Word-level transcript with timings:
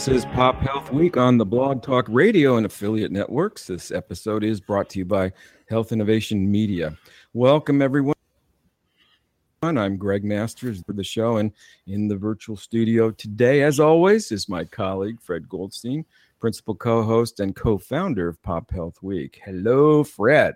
This 0.00 0.24
is 0.24 0.24
Pop 0.24 0.58
Health 0.60 0.90
Week 0.90 1.18
on 1.18 1.36
the 1.36 1.44
Blog 1.44 1.82
Talk 1.82 2.06
Radio 2.08 2.56
and 2.56 2.64
affiliate 2.64 3.12
networks. 3.12 3.66
This 3.66 3.90
episode 3.90 4.42
is 4.42 4.58
brought 4.58 4.88
to 4.88 4.98
you 4.98 5.04
by 5.04 5.30
Health 5.68 5.92
Innovation 5.92 6.50
Media. 6.50 6.96
Welcome, 7.34 7.82
everyone. 7.82 8.14
I'm 9.62 9.98
Gregg 9.98 10.24
Masters 10.24 10.82
for 10.86 10.94
the 10.94 11.04
show, 11.04 11.36
and 11.36 11.52
in 11.86 12.08
the 12.08 12.16
virtual 12.16 12.56
studio 12.56 13.10
today, 13.10 13.60
as 13.62 13.78
always, 13.78 14.32
is 14.32 14.48
my 14.48 14.64
colleague 14.64 15.20
Fred 15.20 15.46
Goldstein, 15.50 16.06
principal 16.40 16.74
co 16.74 17.02
host 17.02 17.38
and 17.38 17.54
co 17.54 17.76
founder 17.76 18.26
of 18.26 18.42
Pop 18.42 18.70
Health 18.70 19.02
Week. 19.02 19.38
Hello, 19.44 20.02
Fred. 20.02 20.54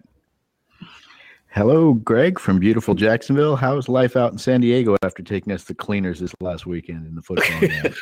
Hello, 1.55 1.95
Gregg 1.95 2.41
from 2.41 2.59
beautiful 2.59 2.97
Jacksonville. 2.97 3.55
How's 3.55 3.89
life 3.89 4.17
out 4.17 4.33
in 4.33 4.39
San 4.39 4.61
Diego 4.61 4.97
after 5.05 5.23
taking 5.23 5.53
us 5.53 5.63
to 5.67 5.75
cleaners 5.75 6.19
this 6.19 6.35
last 6.41 6.67
weekend 6.67 7.07
in 7.07 7.15
the 7.15 7.23
football 7.23 7.61
game? 7.61 7.95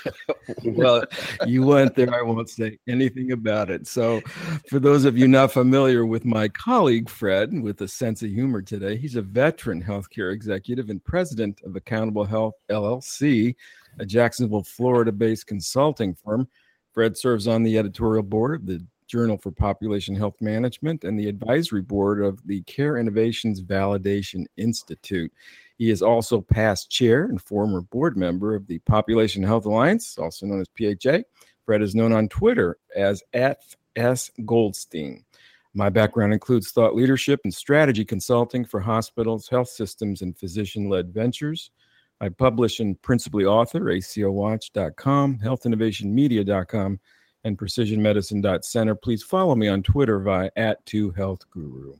well, 0.74 1.04
you 1.46 1.62
went 1.62 1.94
there. 1.94 2.14
I 2.14 2.22
won't 2.22 2.48
say 2.48 2.78
anything 2.88 3.32
about 3.32 3.68
it. 3.68 3.86
So, 3.86 4.22
for 4.70 4.80
those 4.80 5.04
of 5.04 5.18
you 5.18 5.28
not 5.28 5.52
familiar 5.52 6.06
with 6.06 6.24
my 6.24 6.48
colleague 6.48 7.10
Fred, 7.10 7.52
with 7.62 7.78
a 7.82 7.88
sense 7.88 8.22
of 8.22 8.30
humor 8.30 8.62
today, 8.62 8.96
he's 8.96 9.16
a 9.16 9.22
veteran 9.22 9.82
healthcare 9.82 10.32
executive 10.32 10.88
and 10.88 11.04
president 11.04 11.60
of 11.62 11.76
Accountable 11.76 12.24
Health 12.24 12.54
LLC, 12.70 13.54
a 13.98 14.06
Jacksonville, 14.06 14.64
Florida 14.64 15.12
based 15.12 15.46
consulting 15.46 16.14
firm. 16.14 16.48
Fred 16.94 17.18
serves 17.18 17.46
on 17.46 17.62
the 17.62 17.76
editorial 17.76 18.22
board 18.22 18.62
of 18.62 18.66
the 18.66 18.86
Journal 19.12 19.36
for 19.36 19.50
Population 19.50 20.16
Health 20.16 20.40
Management 20.40 21.04
and 21.04 21.20
the 21.20 21.28
advisory 21.28 21.82
board 21.82 22.24
of 22.24 22.40
the 22.46 22.62
Care 22.62 22.96
Innovations 22.96 23.60
Validation 23.60 24.46
Institute. 24.56 25.30
He 25.76 25.90
is 25.90 26.00
also 26.00 26.40
past 26.40 26.90
chair 26.90 27.24
and 27.24 27.38
former 27.38 27.82
board 27.82 28.16
member 28.16 28.54
of 28.54 28.66
the 28.66 28.78
Population 28.78 29.42
Health 29.42 29.66
Alliance, 29.66 30.16
also 30.16 30.46
known 30.46 30.62
as 30.62 30.68
PHA. 30.78 31.24
Fred 31.66 31.82
is 31.82 31.94
known 31.94 32.14
on 32.14 32.30
Twitter 32.30 32.78
as 32.96 33.22
at 33.34 33.58
S. 33.96 34.30
Goldstein. 34.46 35.26
My 35.74 35.90
background 35.90 36.32
includes 36.32 36.70
thought 36.70 36.94
leadership 36.94 37.40
and 37.44 37.52
strategy 37.52 38.06
consulting 38.06 38.64
for 38.64 38.80
hospitals, 38.80 39.46
health 39.46 39.68
systems, 39.68 40.22
and 40.22 40.38
physician 40.38 40.88
led 40.88 41.12
ventures. 41.12 41.70
I 42.18 42.30
publish 42.30 42.80
and 42.80 43.00
principally 43.02 43.44
author 43.44 43.80
ACOWatch.com, 43.80 45.40
healthinnovationmedia.com, 45.40 47.00
and 47.44 47.58
precisionmedicine.center. 47.58 48.94
Please 48.96 49.22
follow 49.22 49.54
me 49.54 49.68
on 49.68 49.82
Twitter 49.82 50.20
via 50.20 50.50
at 50.56 50.84
2healthguru. 50.86 51.98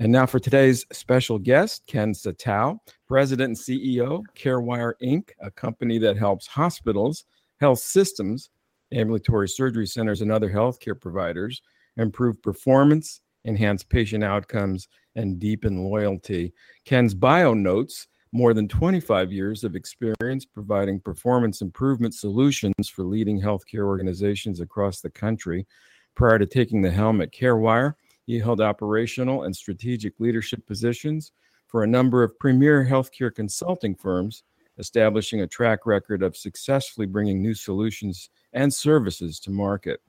And 0.00 0.12
now 0.12 0.26
for 0.26 0.38
today's 0.38 0.86
special 0.92 1.38
guest, 1.38 1.82
Ken 1.88 2.12
Saitow, 2.12 2.78
President 3.08 3.48
and 3.48 3.56
CEO, 3.56 4.22
CareWire 4.36 4.92
Inc., 5.02 5.30
a 5.40 5.50
company 5.50 5.98
that 5.98 6.16
helps 6.16 6.46
hospitals, 6.46 7.24
health 7.60 7.80
systems, 7.80 8.50
ambulatory 8.92 9.48
surgery 9.48 9.86
centers, 9.86 10.20
and 10.20 10.30
other 10.30 10.48
healthcare 10.48 10.98
providers 10.98 11.62
improve 11.96 12.40
performance, 12.42 13.22
enhance 13.44 13.82
patient 13.82 14.22
outcomes, 14.22 14.86
and 15.16 15.40
deepen 15.40 15.82
loyalty. 15.82 16.52
Ken's 16.84 17.12
bio 17.12 17.52
notes 17.52 18.06
more 18.32 18.52
than 18.52 18.68
25 18.68 19.32
years 19.32 19.64
of 19.64 19.74
experience 19.74 20.44
providing 20.44 21.00
performance 21.00 21.62
improvement 21.62 22.14
solutions 22.14 22.88
for 22.88 23.04
leading 23.04 23.40
healthcare 23.40 23.86
organizations 23.86 24.60
across 24.60 25.00
the 25.00 25.10
country. 25.10 25.66
Prior 26.14 26.38
to 26.38 26.46
taking 26.46 26.82
the 26.82 26.90
helm 26.90 27.20
at 27.20 27.32
CareWire, 27.32 27.94
he 28.26 28.38
held 28.38 28.60
operational 28.60 29.44
and 29.44 29.56
strategic 29.56 30.20
leadership 30.20 30.66
positions 30.66 31.32
for 31.66 31.82
a 31.82 31.88
number 31.88 32.22
of 32.22 32.38
premier 32.38 32.84
healthcare 32.84 33.34
consulting 33.34 33.94
firms, 33.94 34.42
establishing 34.78 35.40
a 35.40 35.46
track 35.46 35.86
record 35.86 36.22
of 36.22 36.36
successfully 36.36 37.06
bringing 37.06 37.40
new 37.42 37.54
solutions 37.54 38.30
and 38.52 38.72
services 38.72 39.40
to 39.40 39.50
market. 39.50 40.00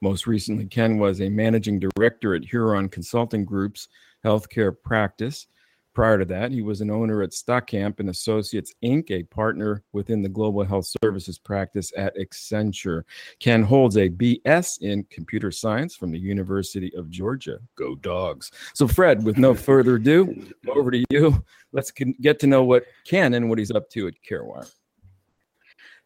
Most 0.00 0.26
recently, 0.26 0.66
Ken 0.66 0.98
was 0.98 1.20
a 1.20 1.28
managing 1.28 1.78
director 1.78 2.34
at 2.34 2.44
Huron 2.44 2.88
Consulting 2.88 3.44
Group's 3.44 3.88
healthcare 4.24 4.74
practice 4.82 5.46
Prior 5.94 6.18
to 6.18 6.24
that, 6.24 6.52
he 6.52 6.62
was 6.62 6.80
an 6.80 6.90
owner 6.90 7.22
at 7.22 7.30
Stockamp 7.30 8.00
and 8.00 8.08
Associates 8.08 8.72
Inc., 8.82 9.10
a 9.10 9.24
partner 9.24 9.84
within 9.92 10.22
the 10.22 10.28
global 10.28 10.64
health 10.64 10.90
services 11.02 11.38
practice 11.38 11.92
at 11.96 12.16
Accenture. 12.16 13.02
Ken 13.40 13.62
holds 13.62 13.98
a 13.98 14.08
BS 14.08 14.80
in 14.80 15.04
computer 15.10 15.50
science 15.50 15.94
from 15.94 16.10
the 16.10 16.18
University 16.18 16.90
of 16.96 17.10
Georgia. 17.10 17.58
Go 17.76 17.94
dogs. 17.96 18.50
So, 18.72 18.88
Fred, 18.88 19.22
with 19.22 19.36
no 19.36 19.54
further 19.54 19.96
ado, 19.96 20.46
over 20.68 20.90
to 20.90 21.04
you. 21.10 21.44
Let's 21.72 21.90
get 21.90 22.38
to 22.40 22.46
know 22.46 22.64
what 22.64 22.84
Ken 23.04 23.34
and 23.34 23.50
what 23.50 23.58
he's 23.58 23.70
up 23.70 23.90
to 23.90 24.08
at 24.08 24.14
CareWire. 24.26 24.70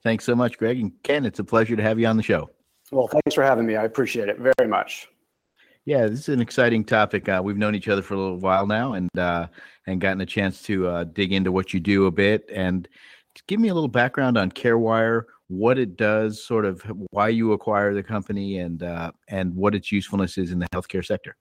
Thanks 0.03 0.25
so 0.25 0.35
much, 0.35 0.59
Gregg. 0.59 0.81
And 0.81 0.93
Ken, 1.05 1.25
it's 1.25 1.39
a 1.39 1.45
pleasure 1.45 1.77
to 1.77 1.83
have 1.83 1.99
you 1.99 2.07
on 2.07 2.17
the 2.17 2.23
show. 2.23 2.51
Well, 2.91 3.09
thanks 3.09 3.35
for 3.35 3.43
having 3.43 3.67
me. 3.67 3.77
I 3.77 3.85
appreciate 3.85 4.29
it 4.29 4.39
very 4.39 4.69
much. 4.69 5.09
Yeah, 5.87 6.09
this 6.09 6.19
is 6.19 6.29
an 6.31 6.41
exciting 6.41 6.85
topic. 6.85 7.29
Uh, 7.29 7.41
we've 7.43 7.57
known 7.57 7.77
each 7.77 7.87
other 7.87 8.03
for 8.03 8.15
a 8.15 8.19
little 8.19 8.39
while 8.39 8.67
now, 8.67 8.95
and 8.95 9.09
uh, 9.17 9.47
and 9.87 10.01
gotten 10.01 10.21
a 10.21 10.27
chance 10.27 10.61
to 10.65 10.89
uh, 10.89 11.05
dig 11.05 11.33
into 11.33 11.53
what 11.53 11.73
you 11.73 11.79
do 11.79 12.07
a 12.07 12.11
bit. 12.11 12.45
And 12.53 12.89
give 13.47 13.61
me 13.61 13.69
a 13.69 13.75
little 13.75 13.89
background 13.89 14.37
on 14.37 14.51
CareWire, 14.51 15.23
what 15.47 15.79
it 15.79 15.97
does, 15.97 16.45
sort 16.45 16.65
of 16.65 16.83
why 17.11 17.29
you 17.29 17.53
acquire 17.53 17.95
the 17.95 18.03
company, 18.03 18.59
and 18.59 18.83
uh, 18.83 19.13
and 19.29 19.55
what 19.55 19.77
its 19.77 19.93
usefulness 19.93 20.39
is 20.39 20.51
in 20.51 20.59
the 20.59 20.67
healthcare 20.75 21.07
sector. 21.07 21.37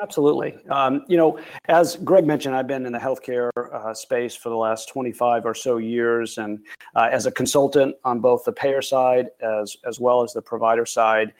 Absolutely. 0.00 0.56
Um, 0.68 1.04
you 1.08 1.16
know, 1.16 1.38
as 1.66 1.96
Gregg 1.96 2.24
mentioned, 2.24 2.54
I've 2.54 2.68
been 2.68 2.86
in 2.86 2.92
the 2.92 2.98
healthcare 2.98 3.50
uh, 3.56 3.92
space 3.92 4.34
for 4.34 4.48
the 4.48 4.56
last 4.56 4.88
25 4.88 5.44
or 5.44 5.54
so 5.54 5.78
years, 5.78 6.38
and 6.38 6.60
uh, 6.94 7.08
as 7.10 7.26
a 7.26 7.32
consultant 7.32 7.96
on 8.04 8.20
both 8.20 8.44
the 8.44 8.52
payer 8.52 8.80
side 8.80 9.28
as 9.40 9.76
as 9.84 9.98
well 9.98 10.22
as 10.22 10.32
the 10.32 10.42
provider 10.42 10.86
side, 10.86 11.32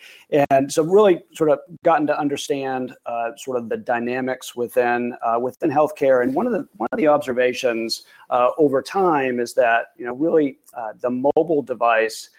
and 0.50 0.72
so 0.72 0.82
really 0.82 1.22
sort 1.34 1.50
of 1.50 1.60
gotten 1.84 2.06
to 2.08 2.18
understand 2.18 2.94
uh, 3.06 3.30
sort 3.36 3.58
of 3.58 3.68
the 3.68 3.76
dynamics 3.76 4.56
within 4.56 5.14
uh, 5.22 5.38
within 5.38 5.70
healthcare. 5.70 6.22
And 6.22 6.34
one 6.34 6.46
of 6.46 6.52
the 6.52 6.66
one 6.76 6.88
of 6.90 6.98
the 6.98 7.06
observations 7.06 8.04
uh, 8.30 8.50
over 8.58 8.82
time 8.82 9.38
is 9.38 9.54
that 9.54 9.92
you 9.96 10.04
know 10.04 10.14
really 10.14 10.58
uh, 10.74 10.94
the 11.00 11.10
mobile 11.10 11.62
device 11.62 12.30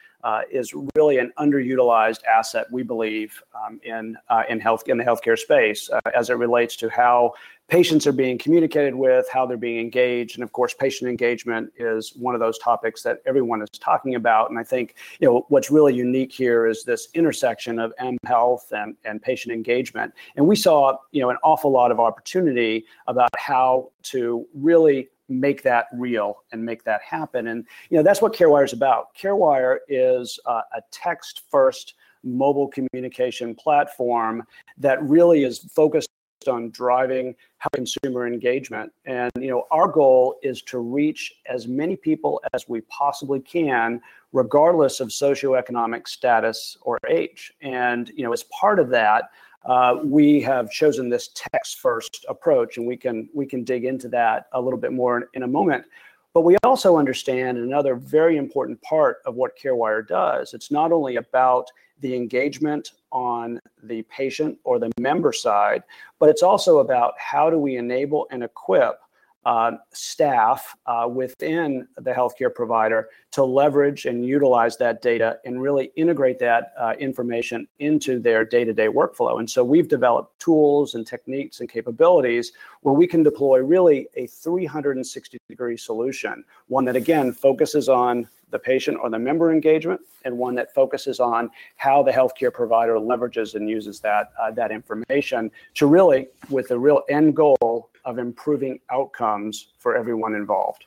is 0.52 0.74
really 0.96 1.18
an 1.18 1.32
underutilized 1.38 2.24
asset, 2.26 2.66
we 2.72 2.84
believe, 2.84 3.42
um, 3.54 3.80
in 3.84 4.18
uh, 4.30 4.44
in 4.50 4.60
health 4.60 4.84
in 4.88 4.98
the 4.98 5.04
healthcare 5.04 5.38
space 5.38 5.90
uh, 5.90 6.00
as 6.16 6.30
it 6.30 6.36
relates 6.36 6.76
to 6.78 6.90
how 6.90 7.34
patients 7.68 8.06
are 8.06 8.12
being 8.12 8.38
communicated 8.38 8.94
with, 8.94 9.26
how 9.32 9.46
they're 9.46 9.58
being 9.58 9.80
engaged, 9.80 10.36
and 10.36 10.44
of 10.44 10.52
course, 10.52 10.74
patient 10.74 11.10
engagement 11.10 11.72
is 11.78 12.14
one 12.16 12.36
of 12.36 12.40
those 12.42 12.58
topics 12.60 13.02
that 13.04 13.20
everyone 13.26 13.62
is 13.62 13.70
talking 13.80 14.16
about. 14.16 14.50
And 14.50 14.60
I 14.60 14.64
think 14.64 14.96
you 15.20 15.28
know 15.28 15.46
what's 15.50 15.72
really 15.72 15.94
unique 15.94 16.32
here 16.32 16.68
is 16.68 16.84
this 16.84 17.08
intersection 17.14 17.80
of 17.80 17.94
M 18.00 18.18
health 18.26 18.72
and, 18.76 18.96
and 19.06 19.22
patient 19.22 19.54
engagement. 19.54 20.14
And 20.36 20.48
we 20.48 20.56
saw 20.56 20.98
you 21.12 21.22
know 21.22 21.30
an 21.30 21.38
awful 21.44 21.72
lot 21.72 21.92
of 21.92 22.00
opportunity 22.00 22.86
about 23.08 23.30
how 23.38 23.92
to 24.04 24.46
really 24.54 25.10
make 25.40 25.64
that 25.64 25.88
real 25.94 26.44
and 26.52 26.64
make 26.64 26.84
that 26.84 27.02
happen. 27.02 27.48
And 27.48 27.66
you 27.90 27.98
know 27.98 28.04
that's 28.04 28.22
what 28.22 28.34
CareWire 28.34 28.66
is 28.66 28.74
about. 28.74 29.16
CareWire 29.16 29.78
is 29.88 30.40
uh, 30.46 30.62
a 30.76 30.82
text-first 30.92 31.96
mobile 32.24 32.70
communication 32.70 33.54
platform 33.54 34.44
that 34.78 35.04
really 35.04 35.44
is 35.44 35.60
focused 35.60 36.10
on 36.48 36.70
driving 36.72 37.36
consumer 37.74 38.28
engagement. 38.28 38.92
And 39.06 39.32
you 39.40 39.50
know 39.50 39.66
our 39.72 39.88
goal 39.88 40.36
is 40.44 40.62
to 40.64 40.80
reach 40.80 41.34
as 41.48 41.68
many 41.68 41.96
people 41.96 42.42
as 42.54 42.68
we 42.68 42.82
possibly 42.82 43.40
can, 43.40 44.02
regardless 44.34 45.00
of 45.00 45.10
socioeconomic 45.10 46.08
status 46.08 46.78
or 46.82 46.98
age. 47.10 47.54
And 47.62 48.12
you 48.16 48.24
know 48.24 48.34
as 48.34 48.44
part 48.44 48.80
of 48.80 48.90
that 48.90 49.30
uh, 49.66 50.00
we 50.04 50.42
have 50.42 50.70
chosen 50.70 51.10
this 51.10 51.30
text 51.34 51.80
first 51.80 52.26
approach 52.28 52.78
and 52.78 52.86
we 52.86 52.98
can 52.98 53.30
we 53.34 53.46
can 53.46 53.64
dig 53.64 53.86
into 53.86 54.08
that 54.10 54.48
a 54.54 54.62
little 54.62 54.80
bit 54.80 54.92
more 54.92 55.18
in, 55.18 55.24
in, 55.36 55.44
a 55.44 55.48
moment. 55.48 55.86
But 56.34 56.42
we 56.42 56.58
also 56.64 56.98
understand 56.98 57.58
another 57.58 57.96
very 57.96 58.38
important 58.38 58.82
part 58.82 59.18
of 59.26 59.36
what 59.36 59.58
carewire 59.58 60.06
does. 60.06 60.54
It's 60.54 60.72
not 60.72 60.92
only 60.92 61.18
about 61.18 61.72
the 62.02 62.16
engagement 62.16 62.92
on 63.12 63.60
the 63.84 64.02
patient 64.04 64.58
or 64.64 64.78
the 64.78 64.92
member 65.00 65.32
side 65.32 65.84
but 66.20 66.30
it's 66.30 66.44
also 66.44 66.80
about 66.80 67.14
how 67.18 67.50
do 67.50 67.58
we 67.58 67.78
enable 67.78 68.28
and 68.32 68.44
equip 68.44 69.00
uh, 69.46 69.72
staff 69.92 70.76
uh, 70.86 71.08
within 71.12 71.88
the 71.98 72.12
healthcare 72.12 72.54
provider 72.54 73.10
to 73.32 73.44
leverage 73.44 74.06
and 74.06 74.26
utilize 74.26 74.78
that 74.78 75.02
data 75.02 75.38
and 75.46 75.62
really 75.62 75.92
integrate 75.96 76.40
that 76.40 76.74
uh, 76.80 76.94
information 77.00 77.68
into 77.80 78.20
their 78.20 78.46
day 78.46 78.64
to 78.64 78.74
day 78.74 78.88
workflow. 78.88 79.40
And 79.40 79.50
so 79.50 79.64
we've 79.64 79.88
developed 79.88 80.40
tools 80.40 80.96
and 80.96 81.06
techniques 81.06 81.60
and 81.60 81.70
capabilities 81.70 82.54
where 82.82 82.94
we 82.94 83.08
can 83.08 83.24
deploy 83.24 83.60
really 83.60 84.08
a 84.16 84.28
360 84.28 85.38
degree 85.50 85.78
solution, 85.78 86.44
one 86.68 86.86
that 86.86 86.96
again 86.96 87.34
focuses 87.34 87.90
on 87.90 88.28
the 88.54 88.60
patient 88.60 88.98
or 89.02 89.10
the 89.10 89.20
member 89.20 89.52
engagement, 89.52 90.00
and 90.24 90.38
one 90.38 90.56
that 90.56 90.74
focuses 90.74 91.20
on 91.20 91.50
how 91.76 92.02
the 92.02 92.12
healthcare 92.12 92.54
provider 92.54 92.96
leverages 92.96 93.56
and 93.56 93.70
uses 93.70 94.00
that 94.00 94.32
uh, 94.42 94.52
that 94.52 94.72
information 94.72 95.52
to 95.74 95.88
really, 95.88 96.30
with 96.50 96.70
the 96.70 96.80
real 96.80 97.02
end 97.10 97.36
goal 97.36 97.90
of 98.06 98.18
improving 98.18 98.80
outcomes 98.90 99.74
for 99.78 99.98
everyone 99.98 100.34
involved. 100.36 100.86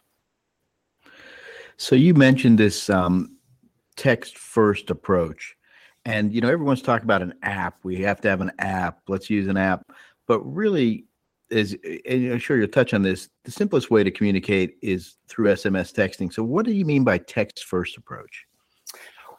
So 1.77 1.95
you 1.95 2.15
mentioned 2.15 2.59
this 2.59 2.89
um, 2.89 3.37
text 3.97 4.39
first 4.39 4.89
approach. 4.89 5.55
And 6.07 6.33
you 6.33 6.41
know, 6.41 6.49
everyone's 6.49 6.83
talking 6.83 7.05
about 7.05 7.21
an 7.21 7.35
app. 7.43 7.79
We 7.83 7.97
have 8.03 8.21
to 8.23 8.29
have 8.29 8.41
an 8.41 8.53
app. 8.61 9.01
Let's 9.09 9.29
use 9.29 9.49
an 9.49 9.57
app. 9.57 9.83
But 10.27 10.41
really, 10.43 11.07
is 11.51 11.77
and 11.85 12.33
I'm 12.33 12.39
sure 12.39 12.59
you'll 12.59 12.69
touch 12.69 12.95
on 12.95 13.03
this. 13.03 13.29
The 13.45 13.51
simplest 13.51 13.91
way 13.91 14.03
to 14.05 14.11
communicate 14.11 14.77
is 14.83 15.17
through 15.29 15.53
SMS 15.53 15.93
texting. 15.93 16.33
So, 16.33 16.43
what 16.43 16.67
do 16.67 16.73
you 16.73 16.85
mean 16.85 17.05
by 17.05 17.19
text 17.19 17.65
first 17.65 17.97
approach? 17.97 18.47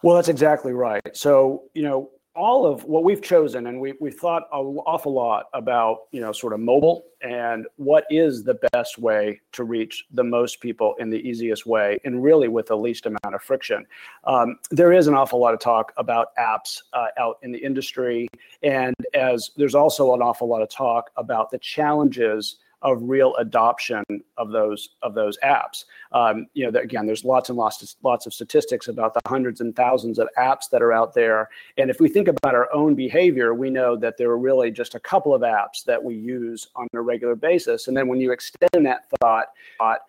Well, 0.04 0.16
that's 0.16 0.30
exactly 0.30 0.74
right. 0.74 1.02
So, 1.14 1.64
you 1.74 1.84
know, 1.84 2.12
all 2.38 2.68
of 2.68 2.84
what 2.84 3.04
we've 3.04 3.22
chosen 3.22 3.66
and 3.66 3.82
we, 3.82 3.94
we've 4.00 4.16
thought 4.16 4.44
an 4.54 4.78
awful 4.86 5.12
lot 5.12 5.48
about 5.54 6.02
you 6.12 6.22
know 6.22 6.32
sort 6.32 6.54
of 6.54 6.60
mobile 6.60 7.06
and 7.22 7.66
what 7.78 8.06
is 8.12 8.44
the 8.44 8.60
best 8.72 9.00
way 9.00 9.42
to 9.52 9.64
reach 9.64 10.06
the 10.12 10.24
most 10.24 10.62
people 10.62 10.94
in 11.00 11.10
the 11.10 11.18
easiest 11.18 11.66
way 11.66 12.00
and 12.06 12.24
really 12.24 12.48
with 12.48 12.68
the 12.68 12.78
least 12.78 13.08
amount 13.08 13.34
of 13.34 13.42
friction. 13.42 13.84
Um, 14.26 14.60
there 14.70 14.94
is 14.94 15.08
an 15.08 15.16
awful 15.16 15.40
lot 15.40 15.56
of 15.56 15.60
talk 15.60 15.92
about 15.98 16.28
apps 16.38 16.80
uh, 16.94 17.08
out 17.18 17.40
in 17.42 17.52
the 17.52 17.58
industry 17.58 18.28
and 18.62 18.94
as 19.16 19.50
there's 19.58 19.76
also 19.76 20.14
an 20.14 20.22
awful 20.22 20.48
lot 20.48 20.62
of 20.62 20.70
talk 20.70 21.10
about 21.18 21.50
the 21.50 21.58
challenges 21.58 22.58
of 22.82 23.00
real 23.02 23.36
adoption 23.38 24.04
of 24.38 24.52
those 24.52 24.90
of 25.02 25.16
those 25.16 25.38
apps. 25.44 25.86
Um, 26.12 26.48
you 26.54 26.70
know, 26.70 26.80
again, 26.80 27.06
there's 27.06 27.26
lots 27.26 27.50
and 27.50 27.58
lots 27.58 27.82
of, 27.82 27.90
lots 28.04 28.26
of 28.26 28.34
statistics 28.34 28.88
about 28.88 29.14
the 29.14 29.22
hundreds 29.28 29.62
and 29.62 29.76
thousands 29.76 30.20
of 30.20 30.30
apps 30.38 30.70
that 30.72 30.82
are 30.82 30.94
out 30.94 31.14
there. 31.14 31.50
And 31.78 31.90
if 31.90 32.00
we 32.00 32.08
think 32.08 32.28
about 32.28 32.54
our 32.54 32.72
own 32.74 32.96
behavior, 32.96 33.54
we 33.54 33.70
know 33.70 33.96
that 33.98 34.18
there 34.18 34.30
are 34.30 34.38
really 34.38 34.72
just 34.72 34.96
a 34.96 35.00
couple 35.00 35.34
of 35.34 35.42
apps 35.42 35.84
that 35.86 36.04
we 36.04 36.16
use 36.16 36.68
on 36.76 36.88
a 36.94 37.02
regular 37.02 37.36
basis. 37.36 37.88
And 37.88 37.98
then 37.98 38.08
when 38.08 38.20
you 38.20 38.32
extend 38.32 38.86
that 38.86 39.10
thought, 39.20 39.48
thought 39.78 40.02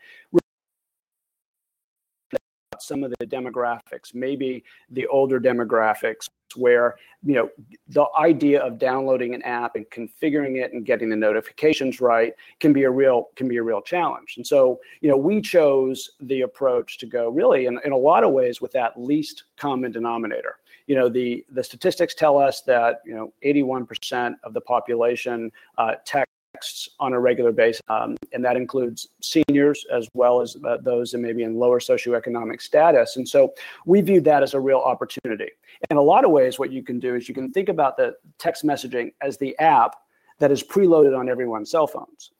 some 2.83 3.05
of 3.05 3.13
the 3.19 3.27
demographics, 3.27 4.15
maybe 4.15 4.65
the 4.91 5.07
older 5.09 5.41
demographics 5.41 6.29
where 6.57 6.97
you 7.25 7.35
know 7.35 7.51
the 7.89 8.07
idea 8.19 8.61
of 8.61 8.79
downloading 8.79 9.35
an 9.35 9.43
app 9.43 9.77
and 9.77 9.89
configuring 9.91 10.57
it 10.57 10.73
and 10.73 10.87
getting 10.87 11.11
the 11.11 11.17
notifications 11.17 12.01
right 12.01 12.33
can 12.61 12.73
be 12.73 12.85
a 12.85 12.91
real 12.91 13.29
can 13.37 13.49
be 13.49 13.57
a 13.59 13.63
real 13.63 13.83
challenge. 13.83 14.35
And 14.37 14.47
so 14.47 14.81
you 15.01 15.09
know 15.09 15.17
we 15.17 15.41
chose 15.41 16.11
the 16.21 16.43
approach 16.43 16.99
to 16.99 17.07
go 17.07 17.29
really 17.29 17.67
in, 17.67 17.79
in 17.85 17.93
a 17.93 17.97
lot 17.97 18.25
of 18.25 18.33
ways 18.33 18.61
with 18.61 18.73
that 18.73 18.99
least 18.99 19.45
common 19.57 19.93
denominator. 19.93 20.57
You 20.87 20.95
know 20.95 21.09
the 21.09 21.45
the 21.51 21.63
statistics 21.63 22.15
tell 22.15 22.39
us 22.39 22.63
that 22.63 23.01
you 23.05 23.15
know 23.15 23.33
81% 23.45 24.35
of 24.45 24.55
the 24.55 24.61
population 24.61 25.51
uh, 25.77 25.97
tech 26.05 26.29
texts 26.55 26.89
on 26.99 27.13
a 27.13 27.21
regular 27.21 27.53
basis, 27.53 27.83
um, 27.89 28.17
and 28.33 28.45
that 28.45 28.57
includes 28.57 29.09
seniors 29.21 29.85
as 29.93 30.09
well 30.15 30.41
as 30.41 30.57
uh, 30.67 30.77
those 30.83 31.13
that 31.13 31.19
may 31.19 31.33
be 31.33 31.43
in 31.43 31.57
lower 31.57 31.81
socioeconomic 31.81 32.61
status. 32.61 33.17
And 33.17 33.29
so 33.29 33.53
we 33.87 34.01
view 34.01 34.21
that 34.23 34.43
as 34.43 34.55
a 34.55 34.61
real 34.61 34.79
opportunity. 34.79 35.51
In 35.91 35.97
a 35.97 36.03
lot 36.03 36.25
of 36.25 36.31
ways, 36.31 36.59
what 36.59 36.73
you 36.73 36.83
can 36.83 36.99
do 36.99 37.15
is 37.15 37.29
you 37.29 37.35
can 37.35 37.53
think 37.53 37.69
about 37.69 37.97
the 37.97 38.15
text 38.39 38.65
messaging 38.65 39.13
as 39.21 39.39
the 39.39 39.59
app 39.59 39.97
that 40.39 40.51
is 40.51 40.63
preloaded 40.63 41.19
on 41.19 41.29
everyone's 41.29 41.71
cell 41.71 41.87
phones. 41.87 42.33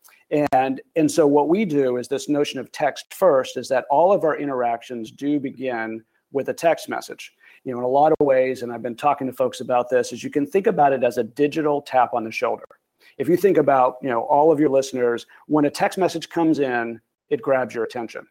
And, 0.53 0.81
and 0.95 1.11
so 1.11 1.27
what 1.27 1.49
we 1.49 1.65
do 1.65 1.97
is 1.97 2.07
this 2.07 2.29
notion 2.29 2.61
of 2.61 2.71
text 2.71 3.15
first 3.15 3.57
is 3.57 3.69
that 3.69 3.87
all 3.91 4.13
of 4.13 4.25
our 4.25 4.37
interactions 4.37 5.11
do 5.11 5.41
begin 5.41 6.05
with 6.33 6.49
a 6.51 6.55
text 6.55 6.89
message. 6.89 7.33
You 7.65 7.73
know, 7.73 7.79
in 7.79 7.85
a 7.85 7.89
lot 7.89 8.13
of 8.13 8.27
ways, 8.27 8.63
and 8.63 8.73
I've 8.73 8.83
been 8.83 8.95
talking 8.95 9.27
to 9.27 9.33
folks 9.33 9.61
about 9.61 9.89
this, 9.89 10.13
is 10.13 10.23
you 10.23 10.31
can 10.31 10.47
think 10.47 10.67
about 10.67 10.93
it 10.93 11.03
as 11.03 11.19
a 11.19 11.25
digital 11.25 11.81
tap 11.81 12.13
on 12.13 12.25
the 12.25 12.31
shoulder 12.31 12.67
if 13.19 13.29
you 13.29 13.37
think 13.37 13.57
about 13.57 13.97
you 14.03 14.09
know 14.09 14.23
all 14.23 14.51
of 14.51 14.61
your 14.61 14.71
listeners 14.71 15.27
when 15.47 15.65
a 15.65 15.71
text 15.71 15.99
message 15.99 16.29
comes 16.29 16.59
in 16.59 17.01
it 17.31 17.43
grabs 17.43 17.75
your 17.75 17.85
attention. 17.85 18.27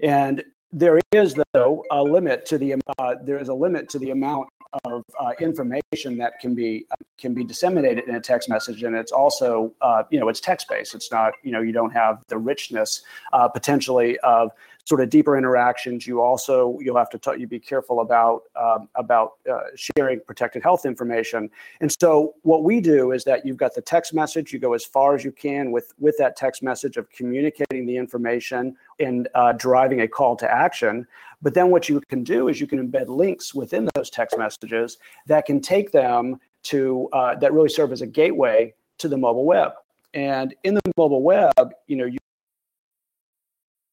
And 0.00 0.42
there 0.72 0.98
is 1.12 1.36
though 1.52 1.84
a 1.90 2.02
limit 2.02 2.46
to 2.46 2.58
the 2.58 2.76
uh, 2.98 3.14
there 3.24 3.38
is 3.38 3.48
a 3.48 3.54
limit 3.54 3.88
to 3.90 3.98
the 3.98 4.10
amount 4.10 4.48
of 4.84 5.04
uh, 5.20 5.32
information 5.40 6.16
that 6.18 6.38
can 6.40 6.54
be 6.54 6.86
can 7.18 7.34
be 7.34 7.44
disseminated 7.44 8.08
in 8.08 8.14
a 8.14 8.20
text 8.20 8.48
message 8.48 8.82
and 8.82 8.96
it's 8.96 9.12
also 9.12 9.72
uh, 9.82 10.02
you 10.10 10.18
know 10.18 10.28
it's 10.28 10.40
text 10.40 10.68
based 10.68 10.94
it's 10.94 11.10
not 11.12 11.34
you 11.42 11.52
know 11.52 11.60
you 11.60 11.72
don't 11.72 11.92
have 11.92 12.22
the 12.28 12.38
richness 12.38 13.02
uh, 13.32 13.48
potentially 13.48 14.18
of 14.20 14.50
sort 14.84 15.00
of 15.00 15.10
deeper 15.10 15.36
interactions. 15.36 16.06
You 16.06 16.20
also 16.20 16.78
you'll 16.80 16.96
have 16.96 17.10
to 17.10 17.38
you 17.38 17.46
be 17.46 17.58
careful 17.58 18.00
about 18.00 18.42
um, 18.56 18.88
about 18.96 19.34
uh, 19.50 19.60
sharing 19.76 20.20
protected 20.20 20.62
health 20.62 20.84
information. 20.84 21.50
And 21.80 21.94
so 22.00 22.34
what 22.42 22.64
we 22.64 22.80
do 22.80 23.12
is 23.12 23.24
that 23.24 23.46
you've 23.46 23.56
got 23.56 23.74
the 23.74 23.82
text 23.82 24.12
message. 24.14 24.52
You 24.52 24.58
go 24.58 24.72
as 24.72 24.84
far 24.84 25.14
as 25.14 25.24
you 25.24 25.32
can 25.32 25.70
with 25.70 25.92
with 25.98 26.16
that 26.18 26.36
text 26.36 26.62
message 26.62 26.96
of 26.96 27.08
communicating 27.10 27.86
the 27.86 27.96
information 27.96 28.76
and 28.98 29.28
uh, 29.34 29.52
driving 29.52 30.00
a 30.00 30.08
call 30.08 30.36
to 30.36 30.50
action. 30.50 31.06
But 31.42 31.54
then 31.54 31.70
what 31.70 31.88
you 31.88 32.00
can 32.08 32.22
do 32.22 32.48
is 32.48 32.60
you 32.60 32.66
can 32.66 32.86
embed 32.86 33.08
links 33.08 33.54
within 33.54 33.88
those 33.94 34.10
text 34.10 34.38
messages 34.38 34.98
that 35.26 35.44
can 35.44 35.60
take 35.60 35.90
them 35.90 36.38
to 36.64 37.08
uh, 37.12 37.34
that 37.36 37.52
really 37.52 37.68
serve 37.68 37.92
as 37.92 38.00
a 38.00 38.06
gateway 38.06 38.72
to 38.98 39.08
the 39.08 39.18
mobile 39.18 39.44
web. 39.44 39.72
And 40.14 40.54
in 40.62 40.74
the 40.74 40.80
mobile 40.96 41.22
web, 41.22 41.52
you 41.88 41.96
know, 41.96 42.04
you 42.04 42.18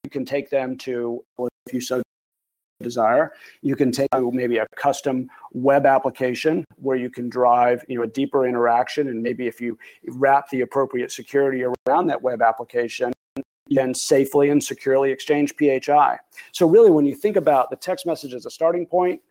you 0.03 0.09
can 0.09 0.25
take 0.25 0.49
them 0.49 0.77
to, 0.77 1.23
if 1.65 1.73
you 1.73 1.81
so 1.81 2.01
desire, 2.81 3.33
you 3.61 3.75
can 3.75 3.91
take 3.91 4.07
maybe 4.13 4.57
a 4.57 4.67
custom 4.75 5.29
web 5.51 5.85
application 5.85 6.65
where 6.77 6.97
you 6.97 7.09
can 7.09 7.29
drive 7.29 7.83
you 7.87 7.97
know 7.97 8.03
a 8.03 8.07
deeper 8.07 8.47
interaction 8.47 9.09
and 9.09 9.21
maybe 9.21 9.47
if 9.47 9.59
you 9.59 9.77
wrap 10.07 10.49
the 10.49 10.61
appropriate 10.61 11.11
security 11.11 11.63
around 11.87 12.07
that 12.07 12.21
web 12.21 12.41
application 12.41 13.11
can 13.75 13.94
safely 13.94 14.50
and 14.50 14.63
securely 14.63 15.12
exchange 15.12 15.54
PHI. 15.57 16.18
So 16.51 16.68
really 16.68 16.92
when 16.92 17.06
you 17.06 17.16
think 17.16 17.36
about 17.36 17.69
the 17.69 17.75
text 17.75 18.06
message 18.06 18.33
as 18.33 18.45
a 18.45 18.51
starting 18.51 18.86
point, 18.86 19.21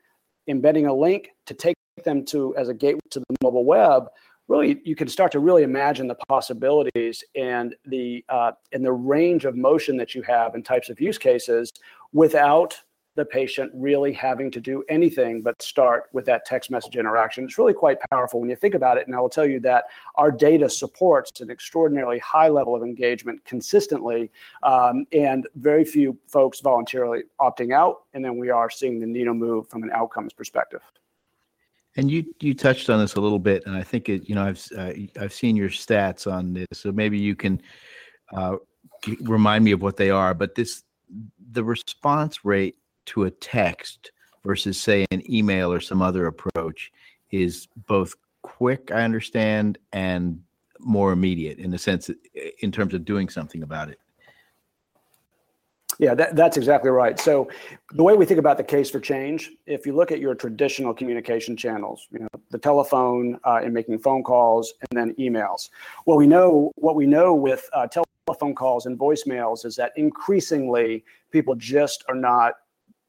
embedding 0.47 0.87
a 0.87 0.95
link 0.95 1.31
to 1.47 1.55
take 1.55 1.77
them 2.05 2.25
to 2.27 2.55
as 2.57 2.69
a 2.69 2.75
gateway 2.75 3.01
to 3.11 3.21
the 3.21 3.37
mobile 3.43 3.65
web, 3.65 4.09
really 4.49 4.81
you 4.85 4.97
can 4.97 5.09
start 5.09 5.31
to 5.33 5.41
really 5.41 5.63
imagine 5.63 6.09
the 6.09 6.17
possibilities 6.29 7.23
and 7.35 7.75
the 7.87 8.25
uh, 8.29 8.53
and 8.73 8.85
the 8.85 8.93
range 8.93 9.45
of 9.45 9.57
motion 9.57 9.97
that 9.97 10.15
you 10.15 10.23
have 10.23 10.55
and 10.55 10.65
types 10.65 10.89
of 10.89 11.01
use 11.01 11.19
cases 11.19 11.73
without 12.13 12.81
the 13.19 13.25
patient 13.25 13.71
really 13.75 14.13
having 14.13 14.49
to 14.49 14.61
do 14.61 14.85
anything 14.89 15.43
but 15.43 15.61
start 15.61 16.05
with 16.13 16.25
that 16.25 16.45
text 16.45 16.71
message 16.71 16.97
interaction. 16.97 17.43
It's 17.45 17.59
really 17.59 17.75
quite 17.75 17.99
powerful 18.11 18.41
when 18.41 18.49
you 18.49 18.55
think 18.55 18.77
about 18.77 18.97
it. 18.97 19.09
And 19.09 19.17
I 19.17 19.21
will 19.21 19.29
tell 19.29 19.45
you 19.45 19.59
that 19.61 19.87
our 20.15 20.31
data 20.31 20.71
supports 20.71 21.41
an 21.41 21.51
extraordinarily 21.51 22.21
high 22.21 22.49
level 22.49 22.77
of 22.77 22.83
engagement 22.83 23.45
consistently, 23.45 24.31
um, 24.63 25.05
and 25.13 25.49
very 25.57 25.85
few 25.85 26.17
folks 26.29 26.61
voluntarily 26.61 27.25
opting 27.41 27.75
out. 27.75 28.05
And 28.15 28.25
then 28.25 28.39
we 28.39 28.51
are 28.51 28.71
seeing 28.71 29.01
the 29.01 29.07
needle 29.07 29.35
move 29.35 29.69
from 29.69 29.83
an 29.83 29.91
outcomes 29.93 30.33
perspective. 30.33 30.81
And 31.97 32.09
you 32.09 32.25
you 32.41 32.55
touched 32.55 32.89
on 32.89 33.01
this 33.01 33.17
a 33.17 33.21
little 33.21 33.41
bit, 33.41 33.65
and 33.67 33.75
I 33.75 33.83
think 33.83 34.09
it. 34.09 34.29
You 34.29 34.37
know, 34.37 34.45
I've 34.45 34.65
uh, 34.77 34.93
I've 35.21 35.33
seen 35.33 35.57
your 35.57 35.71
stats 35.71 36.31
on 36.31 36.53
this, 36.53 36.67
so 36.73 36.93
maybe 36.93 37.19
you 37.19 37.35
can 37.35 37.61
uh, 38.33 38.57
remind 39.23 39.65
me 39.65 39.73
of 39.73 39.83
what 39.83 39.97
they 39.97 40.11
are. 40.11 40.33
But 40.33 40.55
this 40.55 40.85
the 41.51 41.65
response 41.65 42.45
rate 42.45 42.77
to 43.09 43.25
a 43.25 43.31
text 43.31 44.13
versus 44.45 44.81
say 44.81 45.07
an 45.11 45.23
email 45.31 45.73
or 45.73 45.81
some 45.81 46.03
other 46.03 46.27
approach 46.27 46.93
is 47.31 47.69
both 47.87 48.15
quick. 48.43 48.91
I 48.93 49.03
understand 49.03 49.79
and 49.93 50.41
more 50.79 51.13
immediate 51.13 51.59
in 51.59 51.71
the 51.71 51.79
sense 51.79 52.11
in 52.61 52.71
terms 52.71 52.95
of 52.95 53.05
doing 53.05 53.29
something 53.29 53.63
about 53.63 53.89
it. 53.89 53.99
Yeah, 55.99 56.15
that, 56.15 56.37
that's 56.37 56.57
exactly 56.57 56.91
right. 56.91 57.19
So 57.19 57.51
the 57.93 58.05
way 58.05 58.15
we 58.15 58.25
think 58.25 58.39
about 58.39 58.57
the 58.57 58.63
case 58.63 58.89
for 58.89 59.01
change, 59.01 59.51
if 59.67 59.85
you 59.85 59.97
look 59.97 60.13
at 60.13 60.21
your 60.21 60.35
traditional 60.37 60.95
communication 60.95 61.57
channels, 61.57 62.07
you 62.13 62.21
know, 62.21 62.29
the 62.51 62.59
telephone 62.59 63.41
uh, 63.45 63.61
and 63.65 63.75
making 63.75 63.99
phone 63.99 64.23
calls, 64.23 64.75
and 64.91 64.99
then 64.99 65.15
emails. 65.19 65.71
Well, 66.07 66.17
we 66.17 66.29
know 66.29 66.71
what 66.77 66.95
we 66.95 67.07
know 67.07 67.35
with 67.35 67.69
uh, 67.73 67.89
telephone 67.89 68.55
calls 68.55 68.87
and 68.87 68.97
voicemails 68.97 69.65
is 69.65 69.75
that 69.77 69.93
increasingly 69.97 71.05
people 71.33 71.57
just 71.57 72.05
are 72.09 72.15
not 72.15 72.55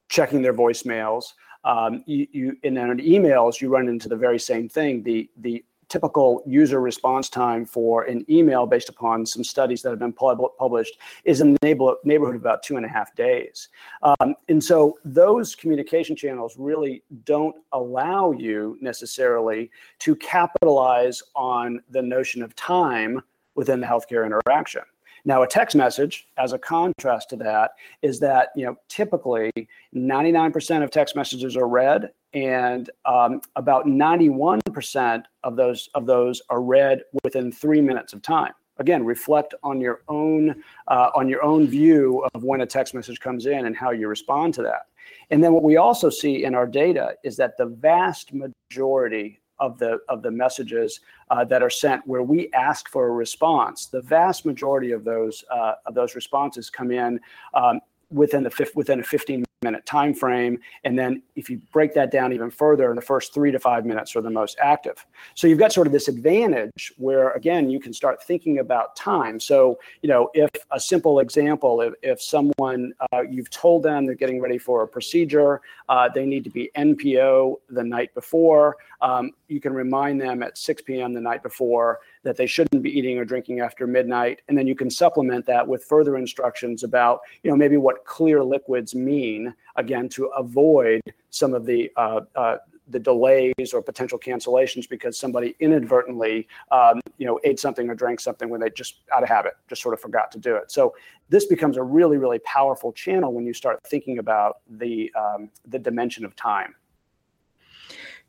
checking 0.09 0.41
their 0.41 0.53
voicemails. 0.53 1.33
Um, 1.63 2.03
you, 2.05 2.27
you 2.31 2.57
and 2.63 2.75
then 2.75 2.89
in 2.89 2.97
emails, 2.97 3.61
you 3.61 3.69
run 3.69 3.87
into 3.87 4.09
the 4.09 4.15
very 4.15 4.39
same 4.39 4.67
thing. 4.67 5.03
The 5.03 5.29
the 5.37 5.63
typical 5.89 6.43
user 6.45 6.79
response 6.79 7.29
time 7.29 7.65
for 7.65 8.03
an 8.03 8.23
email 8.29 8.65
based 8.65 8.89
upon 8.89 9.25
some 9.25 9.43
studies 9.43 9.81
that 9.81 9.89
have 9.89 9.99
been 9.99 10.13
pub- 10.13 10.55
published 10.57 10.99
is 11.25 11.41
in 11.41 11.53
the 11.53 11.59
neighborhood 12.03 12.35
of 12.35 12.41
about 12.41 12.63
two 12.63 12.77
and 12.77 12.85
a 12.85 12.89
half 12.89 13.13
days. 13.15 13.69
Um, 14.03 14.35
and 14.47 14.63
so 14.63 14.99
those 15.03 15.55
communication 15.55 16.15
channels 16.15 16.55
really 16.57 17.03
don't 17.25 17.55
allow 17.71 18.31
you 18.31 18.77
necessarily 18.81 19.71
to 19.99 20.15
capitalize 20.15 21.23
on 21.35 21.81
the 21.89 22.01
notion 22.01 22.43
of 22.43 22.55
time 22.55 23.21
within 23.55 23.81
the 23.81 23.87
healthcare 23.87 24.25
interaction. 24.25 24.83
Now, 25.25 25.43
a 25.43 25.47
text 25.47 25.75
message, 25.75 26.27
as 26.37 26.53
a 26.53 26.59
contrast 26.59 27.29
to 27.29 27.35
that, 27.37 27.71
is 28.01 28.19
that 28.19 28.49
you 28.55 28.65
know 28.65 28.75
typically 28.87 29.51
99% 29.95 30.83
of 30.83 30.91
text 30.91 31.15
messages 31.15 31.55
are 31.55 31.67
read, 31.67 32.11
and 32.33 32.89
um, 33.05 33.41
about 33.55 33.85
91% 33.85 35.23
of 35.43 35.55
those 35.55 35.89
of 35.93 36.05
those 36.05 36.41
are 36.49 36.61
read 36.61 37.01
within 37.23 37.51
three 37.51 37.81
minutes 37.81 38.13
of 38.13 38.21
time. 38.21 38.53
Again, 38.77 39.03
reflect 39.03 39.53
on 39.61 39.81
your 39.81 40.01
own 40.07 40.63
uh, 40.87 41.09
on 41.15 41.27
your 41.27 41.43
own 41.43 41.67
view 41.67 42.25
of 42.33 42.43
when 42.43 42.61
a 42.61 42.65
text 42.65 42.93
message 42.93 43.19
comes 43.19 43.45
in 43.45 43.65
and 43.65 43.75
how 43.75 43.91
you 43.91 44.07
respond 44.07 44.53
to 44.55 44.63
that. 44.63 44.87
And 45.31 45.43
then 45.43 45.53
what 45.53 45.63
we 45.63 45.77
also 45.77 46.09
see 46.09 46.43
in 46.43 46.55
our 46.55 46.65
data 46.65 47.15
is 47.23 47.35
that 47.37 47.57
the 47.57 47.65
vast 47.65 48.31
majority 48.33 49.39
of 49.59 49.77
the 49.79 49.99
of 50.09 50.21
the 50.21 50.31
messages 50.31 50.99
uh, 51.29 51.43
that 51.45 51.61
are 51.61 51.69
sent 51.69 52.05
where 52.07 52.23
we 52.23 52.51
ask 52.53 52.89
for 52.89 53.07
a 53.07 53.11
response, 53.11 53.87
the 53.87 54.01
vast 54.01 54.45
majority 54.45 54.91
of 54.91 55.03
those 55.03 55.43
uh, 55.51 55.73
of 55.85 55.93
those 55.93 56.15
responses 56.15 56.69
come 56.69 56.91
in 56.91 57.19
um, 57.53 57.79
within 58.09 58.43
the 58.43 58.71
within 58.75 58.99
a 58.99 59.03
15 59.03 59.43
minute 59.61 59.85
time 59.85 60.13
frame 60.13 60.57
and 60.85 60.97
then 60.97 61.21
if 61.35 61.49
you 61.49 61.59
break 61.73 61.93
that 61.93 62.11
down 62.11 62.31
even 62.31 62.49
further 62.49 62.95
the 62.95 63.01
first 63.01 63.33
three 63.33 63.51
to 63.51 63.59
five 63.59 63.85
minutes 63.85 64.15
are 64.15 64.21
the 64.21 64.29
most 64.29 64.57
active. 64.61 65.05
So 65.35 65.47
you've 65.47 65.59
got 65.59 65.73
sort 65.73 65.85
of 65.85 65.91
this 65.91 66.07
advantage 66.07 66.93
where 66.95 67.31
again 67.31 67.69
you 67.69 67.77
can 67.77 67.91
start 67.91 68.23
thinking 68.23 68.59
about 68.59 68.95
time. 68.95 69.37
So 69.37 69.77
you 70.01 70.07
know 70.07 70.29
if 70.33 70.49
a 70.71 70.79
simple 70.79 71.19
example 71.19 71.81
if, 71.81 71.93
if 72.01 72.21
someone 72.21 72.93
uh, 73.11 73.23
you've 73.29 73.49
told 73.49 73.83
them 73.83 74.05
they're 74.05 74.15
getting 74.15 74.39
ready 74.39 74.57
for 74.57 74.83
a 74.83 74.87
procedure 74.87 75.59
uh, 75.89 76.07
they 76.07 76.25
need 76.25 76.45
to 76.45 76.49
be 76.49 76.71
npo 76.77 77.55
the 77.69 77.83
night 77.83 78.13
before 78.13 78.77
um, 79.01 79.31
you 79.49 79.59
can 79.59 79.73
remind 79.73 80.21
them 80.21 80.41
at 80.41 80.57
6 80.57 80.83
p.m 80.83 81.13
the 81.13 81.19
night 81.19 81.43
before 81.43 81.99
that 82.23 82.35
they 82.35 82.45
shouldn't 82.45 82.83
be 82.83 82.97
eating 82.97 83.17
or 83.17 83.25
drinking 83.25 83.59
after 83.59 83.87
midnight. 83.87 84.41
And 84.47 84.57
then 84.57 84.67
you 84.67 84.75
can 84.75 84.89
supplement 84.89 85.45
that 85.45 85.67
with 85.67 85.83
further 85.85 86.17
instructions 86.17 86.83
about 86.83 87.21
you 87.43 87.49
know 87.49 87.57
maybe 87.57 87.77
what 87.77 88.05
clear 88.05 88.43
liquids 88.43 88.95
mean 88.95 89.48
again 89.75 90.09
to 90.09 90.25
avoid 90.27 91.01
some 91.29 91.53
of 91.53 91.65
the 91.65 91.91
uh, 91.95 92.21
uh, 92.35 92.57
the 92.89 92.99
delays 92.99 93.73
or 93.73 93.81
potential 93.81 94.17
cancellations 94.17 94.89
because 94.89 95.17
somebody 95.17 95.55
inadvertently 95.59 96.47
um, 96.71 96.99
you 97.17 97.25
know 97.25 97.39
ate 97.43 97.59
something 97.59 97.89
or 97.89 97.95
drank 97.95 98.19
something 98.19 98.49
when 98.49 98.59
they 98.59 98.69
just 98.69 99.01
out 99.13 99.23
of 99.23 99.29
habit 99.29 99.53
just 99.67 99.81
sort 99.81 99.93
of 99.93 100.01
forgot 100.01 100.31
to 100.31 100.39
do 100.39 100.55
it. 100.55 100.71
So 100.71 100.95
this 101.29 101.45
becomes 101.45 101.77
a 101.77 101.83
really 101.83 102.17
really 102.17 102.39
powerful 102.39 102.91
channel 102.91 103.33
when 103.33 103.45
you 103.45 103.53
start 103.53 103.79
thinking 103.87 104.19
about 104.19 104.57
the 104.69 105.13
um, 105.13 105.49
the 105.67 105.79
dimension 105.79 106.25
of 106.25 106.35
time. 106.35 106.75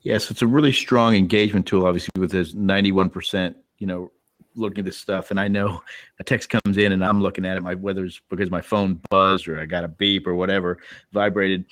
Yes 0.03 0.31
it's 0.31 0.43
a 0.43 0.47
really 0.47 0.73
strong 0.73 1.15
engagement 1.15 1.67
tool 1.67 1.87
obviously 1.87 2.19
with 2.19 2.31
this 2.31 2.53
91% 2.53 3.55
you 3.79 3.87
know 3.87 4.11
looking 4.55 4.81
at 4.81 4.85
this 4.85 4.97
stuff 4.97 5.31
and 5.31 5.41
I 5.41 5.49
know 5.49 5.83
a 6.19 6.25
text 6.25 6.51
comes 6.51 6.77
in 6.77 6.93
and 6.93 7.05
I'm 7.05 7.21
looking 7.21 7.45
at 7.45 7.57
it, 7.57 7.63
my 7.63 7.75
whether 7.75 8.05
it's 8.05 8.21
because 8.29 8.51
my 8.51 8.61
phone 8.61 9.01
buzzed 9.11 9.49
or 9.49 9.61
I 9.61 9.67
got 9.67 9.85
a 9.85 9.89
beep 9.89 10.27
or 10.27 10.35
whatever 10.35 10.79
vibrated 11.13 11.65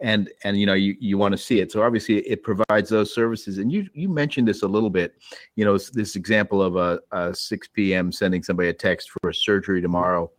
and 0.00 0.30
and 0.44 0.58
you 0.58 0.66
know 0.66 0.74
you, 0.74 0.96
you 0.98 1.16
want 1.16 1.32
to 1.32 1.38
see 1.38 1.60
it. 1.60 1.72
So 1.72 1.82
obviously 1.82 2.18
it 2.18 2.42
provides 2.42 2.90
those 2.90 3.14
services 3.14 3.58
and 3.58 3.72
you 3.72 3.88
you 3.94 4.08
mentioned 4.08 4.48
this 4.48 4.62
a 4.62 4.68
little 4.68 4.90
bit 4.90 5.14
you 5.56 5.64
know 5.64 5.78
this 5.78 6.16
example 6.16 6.62
of 6.62 6.76
a, 6.76 7.00
a 7.12 7.34
6 7.34 7.68
p.m 7.68 8.12
sending 8.12 8.42
somebody 8.42 8.68
a 8.68 8.74
text 8.74 9.10
for 9.10 9.30
a 9.30 9.34
surgery 9.34 9.80
tomorrow. 9.80 10.30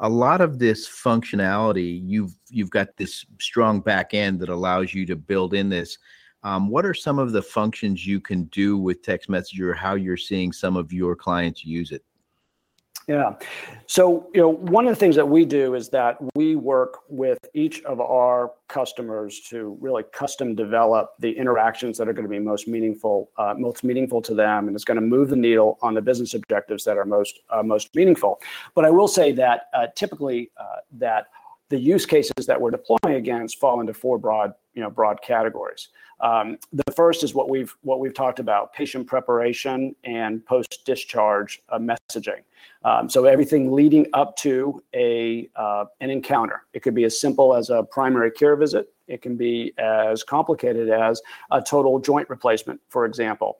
A 0.00 0.08
lot 0.08 0.40
of 0.40 0.58
this 0.58 0.88
functionality 0.88 2.00
you've 2.04 2.32
you've 2.50 2.70
got 2.70 2.96
this 2.96 3.24
strong 3.40 3.80
back 3.80 4.14
end 4.14 4.40
that 4.40 4.48
allows 4.48 4.94
you 4.94 5.06
to 5.06 5.16
build 5.16 5.54
in 5.54 5.68
this 5.68 5.98
um, 6.42 6.68
what 6.68 6.84
are 6.86 6.94
some 6.94 7.18
of 7.18 7.32
the 7.32 7.42
functions 7.42 8.06
you 8.06 8.20
can 8.20 8.44
do 8.44 8.76
with 8.78 9.02
text 9.02 9.28
message 9.28 9.60
or 9.60 9.74
how 9.74 9.94
you're 9.94 10.16
seeing 10.16 10.52
some 10.52 10.76
of 10.76 10.92
your 10.92 11.16
clients 11.16 11.64
use 11.64 11.90
it? 11.90 12.04
Yeah. 13.08 13.36
So, 13.86 14.28
you 14.34 14.42
know, 14.42 14.50
one 14.50 14.86
of 14.86 14.90
the 14.90 15.00
things 15.00 15.16
that 15.16 15.26
we 15.26 15.46
do 15.46 15.74
is 15.74 15.88
that 15.88 16.18
we 16.34 16.56
work 16.56 16.98
with 17.08 17.38
each 17.54 17.82
of 17.84 18.02
our 18.02 18.52
customers 18.68 19.40
to 19.48 19.78
really 19.80 20.02
custom 20.12 20.54
develop 20.54 21.14
the 21.18 21.32
interactions 21.32 21.96
that 21.96 22.06
are 22.06 22.12
going 22.12 22.26
to 22.26 22.30
be 22.30 22.38
most 22.38 22.68
meaningful, 22.68 23.30
uh, 23.38 23.54
most 23.56 23.82
meaningful 23.82 24.20
to 24.20 24.34
them, 24.34 24.68
and 24.68 24.76
it's 24.76 24.84
going 24.84 25.00
to 25.00 25.06
move 25.06 25.30
the 25.30 25.36
needle 25.36 25.78
on 25.80 25.94
the 25.94 26.02
business 26.02 26.34
objectives 26.34 26.84
that 26.84 26.98
are 26.98 27.06
most 27.06 27.40
uh, 27.48 27.62
most 27.62 27.94
meaningful. 27.94 28.40
But 28.74 28.84
I 28.84 28.90
will 28.90 29.08
say 29.08 29.32
that 29.32 29.70
uh, 29.72 29.86
typically 29.96 30.50
uh, 30.58 30.80
that 30.98 31.28
the 31.68 31.78
use 31.78 32.06
cases 32.06 32.46
that 32.46 32.60
we're 32.60 32.70
deploying 32.70 33.16
against 33.16 33.58
fall 33.58 33.80
into 33.80 33.94
four 33.94 34.18
broad, 34.18 34.54
you 34.74 34.82
know, 34.82 34.90
broad 34.90 35.20
categories. 35.22 35.88
Um, 36.20 36.58
the 36.72 36.92
first 36.92 37.22
is 37.22 37.34
what 37.34 37.48
we've 37.48 37.74
what 37.82 38.00
we've 38.00 38.14
talked 38.14 38.40
about: 38.40 38.72
patient 38.72 39.06
preparation 39.06 39.94
and 40.04 40.44
post 40.44 40.82
discharge 40.84 41.62
uh, 41.68 41.78
messaging. 41.78 42.42
Um, 42.84 43.08
so 43.08 43.24
everything 43.24 43.72
leading 43.72 44.06
up 44.14 44.36
to 44.38 44.82
a 44.94 45.48
uh, 45.56 45.84
an 46.00 46.10
encounter. 46.10 46.62
It 46.72 46.82
could 46.82 46.94
be 46.94 47.04
as 47.04 47.20
simple 47.20 47.54
as 47.54 47.70
a 47.70 47.82
primary 47.82 48.30
care 48.30 48.56
visit. 48.56 48.92
It 49.06 49.22
can 49.22 49.36
be 49.36 49.72
as 49.78 50.22
complicated 50.22 50.90
as 50.90 51.22
a 51.50 51.62
total 51.62 51.98
joint 51.98 52.28
replacement, 52.28 52.80
for 52.88 53.06
example. 53.06 53.58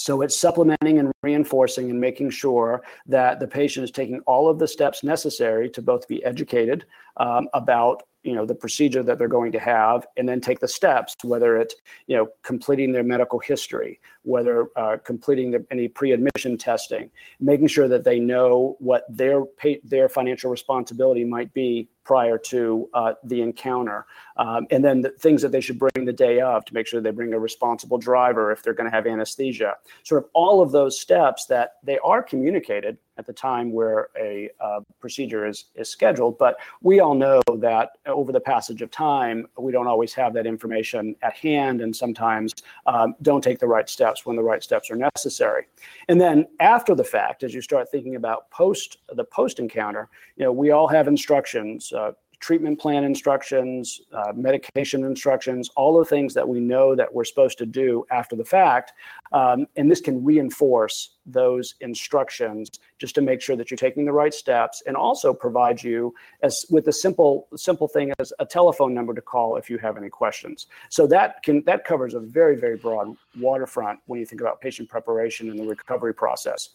So 0.00 0.22
it's 0.22 0.34
supplementing 0.34 0.98
and 0.98 1.12
reinforcing 1.22 1.90
and 1.90 2.00
making 2.00 2.30
sure 2.30 2.82
that 3.04 3.38
the 3.38 3.46
patient 3.46 3.84
is 3.84 3.90
taking 3.90 4.20
all 4.20 4.48
of 4.48 4.58
the 4.58 4.66
steps 4.66 5.04
necessary 5.04 5.68
to 5.68 5.82
both 5.82 6.08
be 6.08 6.24
educated 6.24 6.86
um, 7.18 7.48
about 7.52 8.04
you 8.22 8.34
know 8.34 8.46
the 8.46 8.54
procedure 8.54 9.02
that 9.02 9.18
they're 9.18 9.28
going 9.28 9.52
to 9.52 9.58
have 9.58 10.06
and 10.16 10.26
then 10.26 10.40
take 10.40 10.58
the 10.58 10.68
steps 10.68 11.16
whether 11.22 11.56
it's 11.56 11.74
you 12.06 12.16
know 12.16 12.28
completing 12.42 12.92
their 12.92 13.02
medical 13.02 13.38
history 13.38 13.98
whether 14.22 14.68
uh, 14.76 14.96
completing 15.04 15.50
the, 15.50 15.64
any 15.70 15.88
pre-admission 15.88 16.56
testing 16.58 17.10
making 17.40 17.66
sure 17.66 17.88
that 17.88 18.04
they 18.04 18.18
know 18.18 18.76
what 18.78 19.04
their 19.08 19.44
pay, 19.44 19.80
their 19.84 20.08
financial 20.08 20.50
responsibility 20.50 21.24
might 21.24 21.52
be 21.54 21.88
prior 22.04 22.36
to 22.38 22.88
uh, 22.94 23.12
the 23.24 23.40
encounter 23.40 24.06
um, 24.36 24.66
and 24.70 24.84
then 24.84 25.00
the 25.00 25.10
things 25.10 25.42
that 25.42 25.52
they 25.52 25.60
should 25.60 25.78
bring 25.78 26.04
the 26.04 26.12
day 26.12 26.40
of 26.40 26.64
to 26.64 26.74
make 26.74 26.86
sure 26.86 27.00
they 27.00 27.10
bring 27.10 27.32
a 27.32 27.38
responsible 27.38 27.98
driver 27.98 28.50
if 28.50 28.62
they're 28.62 28.74
going 28.74 28.90
to 28.90 28.94
have 28.94 29.06
anesthesia 29.06 29.74
sort 30.02 30.22
of 30.22 30.28
all 30.34 30.62
of 30.62 30.72
those 30.72 31.00
steps 31.00 31.46
that 31.46 31.74
they 31.82 31.98
are 31.98 32.22
communicated 32.22 32.98
at 33.20 33.26
the 33.26 33.32
time 33.34 33.70
where 33.70 34.08
a 34.18 34.48
uh, 34.60 34.80
procedure 34.98 35.46
is, 35.46 35.66
is 35.76 35.88
scheduled. 35.88 36.38
But 36.38 36.56
we 36.80 37.00
all 37.00 37.14
know 37.14 37.42
that 37.58 37.90
over 38.06 38.32
the 38.32 38.40
passage 38.40 38.80
of 38.82 38.90
time, 38.90 39.46
we 39.58 39.72
don't 39.72 39.86
always 39.86 40.14
have 40.14 40.32
that 40.32 40.46
information 40.46 41.14
at 41.22 41.34
hand 41.34 41.82
and 41.82 41.94
sometimes 41.94 42.54
um, 42.86 43.14
don't 43.20 43.44
take 43.44 43.58
the 43.58 43.68
right 43.68 43.88
steps 43.88 44.09
when 44.24 44.36
the 44.36 44.42
right 44.42 44.62
steps 44.62 44.90
are 44.90 44.96
necessary. 44.96 45.66
And 46.08 46.20
then 46.20 46.46
after 46.60 46.94
the 46.94 47.04
fact, 47.04 47.42
as 47.42 47.54
you 47.54 47.60
start 47.60 47.90
thinking 47.90 48.16
about 48.16 48.50
post 48.50 48.98
the 49.14 49.24
post 49.24 49.58
encounter, 49.58 50.08
you 50.36 50.44
know, 50.44 50.52
we 50.52 50.70
all 50.70 50.88
have 50.88 51.08
instructions. 51.08 51.92
Uh, 51.92 52.12
treatment 52.40 52.80
plan 52.80 53.04
instructions, 53.04 54.00
uh, 54.12 54.32
medication 54.34 55.04
instructions, 55.04 55.70
all 55.76 55.98
the 55.98 56.04
things 56.04 56.34
that 56.34 56.48
we 56.48 56.58
know 56.58 56.96
that 56.96 57.12
we're 57.12 57.24
supposed 57.24 57.58
to 57.58 57.66
do 57.66 58.04
after 58.10 58.34
the 58.34 58.44
fact. 58.44 58.92
Um, 59.32 59.66
and 59.76 59.90
this 59.90 60.00
can 60.00 60.24
reinforce 60.24 61.10
those 61.26 61.74
instructions 61.80 62.70
just 62.98 63.14
to 63.14 63.20
make 63.20 63.40
sure 63.40 63.56
that 63.56 63.70
you're 63.70 63.76
taking 63.76 64.04
the 64.04 64.12
right 64.12 64.34
steps 64.34 64.82
and 64.86 64.96
also 64.96 65.32
provide 65.32 65.82
you 65.82 66.14
as 66.42 66.64
with 66.70 66.88
a 66.88 66.92
simple 66.92 67.46
simple 67.56 67.86
thing 67.86 68.12
as 68.18 68.32
a 68.38 68.46
telephone 68.46 68.94
number 68.94 69.14
to 69.14 69.20
call 69.20 69.56
if 69.56 69.70
you 69.70 69.78
have 69.78 69.96
any 69.96 70.08
questions 70.08 70.66
so 70.88 71.06
that 71.06 71.42
can 71.42 71.62
that 71.64 71.84
covers 71.84 72.14
a 72.14 72.20
very 72.20 72.56
very 72.56 72.76
broad 72.76 73.14
waterfront 73.38 74.00
when 74.06 74.18
you 74.18 74.26
think 74.26 74.40
about 74.40 74.60
patient 74.60 74.88
preparation 74.88 75.50
and 75.50 75.58
the 75.58 75.64
recovery 75.64 76.14
process 76.14 76.70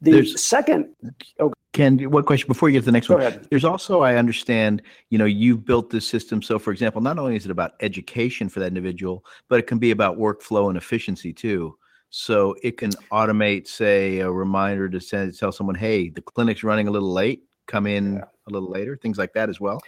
the 0.00 0.12
There's, 0.12 0.44
second 0.44 0.94
oh, 1.40 1.52
Ken, 1.74 1.98
one 2.08 2.22
question 2.22 2.46
before 2.46 2.68
you 2.68 2.74
get 2.74 2.80
to 2.80 2.86
the 2.86 2.92
next 2.92 3.08
Go 3.08 3.14
one. 3.14 3.26
Ahead. 3.26 3.48
There's 3.50 3.64
also, 3.64 4.00
I 4.00 4.14
understand, 4.14 4.80
you 5.10 5.18
know, 5.18 5.24
you've 5.24 5.64
built 5.64 5.90
this 5.90 6.06
system. 6.06 6.40
So, 6.40 6.56
for 6.56 6.70
example, 6.70 7.02
not 7.02 7.18
only 7.18 7.34
is 7.34 7.44
it 7.44 7.50
about 7.50 7.72
education 7.80 8.48
for 8.48 8.60
that 8.60 8.68
individual, 8.68 9.24
but 9.48 9.58
it 9.58 9.66
can 9.66 9.78
be 9.78 9.90
about 9.90 10.16
workflow 10.16 10.68
and 10.68 10.78
efficiency 10.78 11.32
too. 11.32 11.76
So 12.10 12.54
it 12.62 12.78
can 12.78 12.90
automate, 13.10 13.66
say, 13.66 14.20
a 14.20 14.30
reminder 14.30 14.88
to 14.88 15.00
send 15.00 15.36
tell 15.36 15.50
someone, 15.50 15.74
"Hey, 15.74 16.10
the 16.10 16.22
clinic's 16.22 16.62
running 16.62 16.86
a 16.86 16.92
little 16.92 17.12
late. 17.12 17.42
Come 17.66 17.88
in 17.88 18.14
yeah. 18.14 18.24
a 18.48 18.50
little 18.52 18.70
later." 18.70 18.96
Things 18.96 19.18
like 19.18 19.32
that 19.32 19.48
as 19.48 19.58
well. 19.60 19.80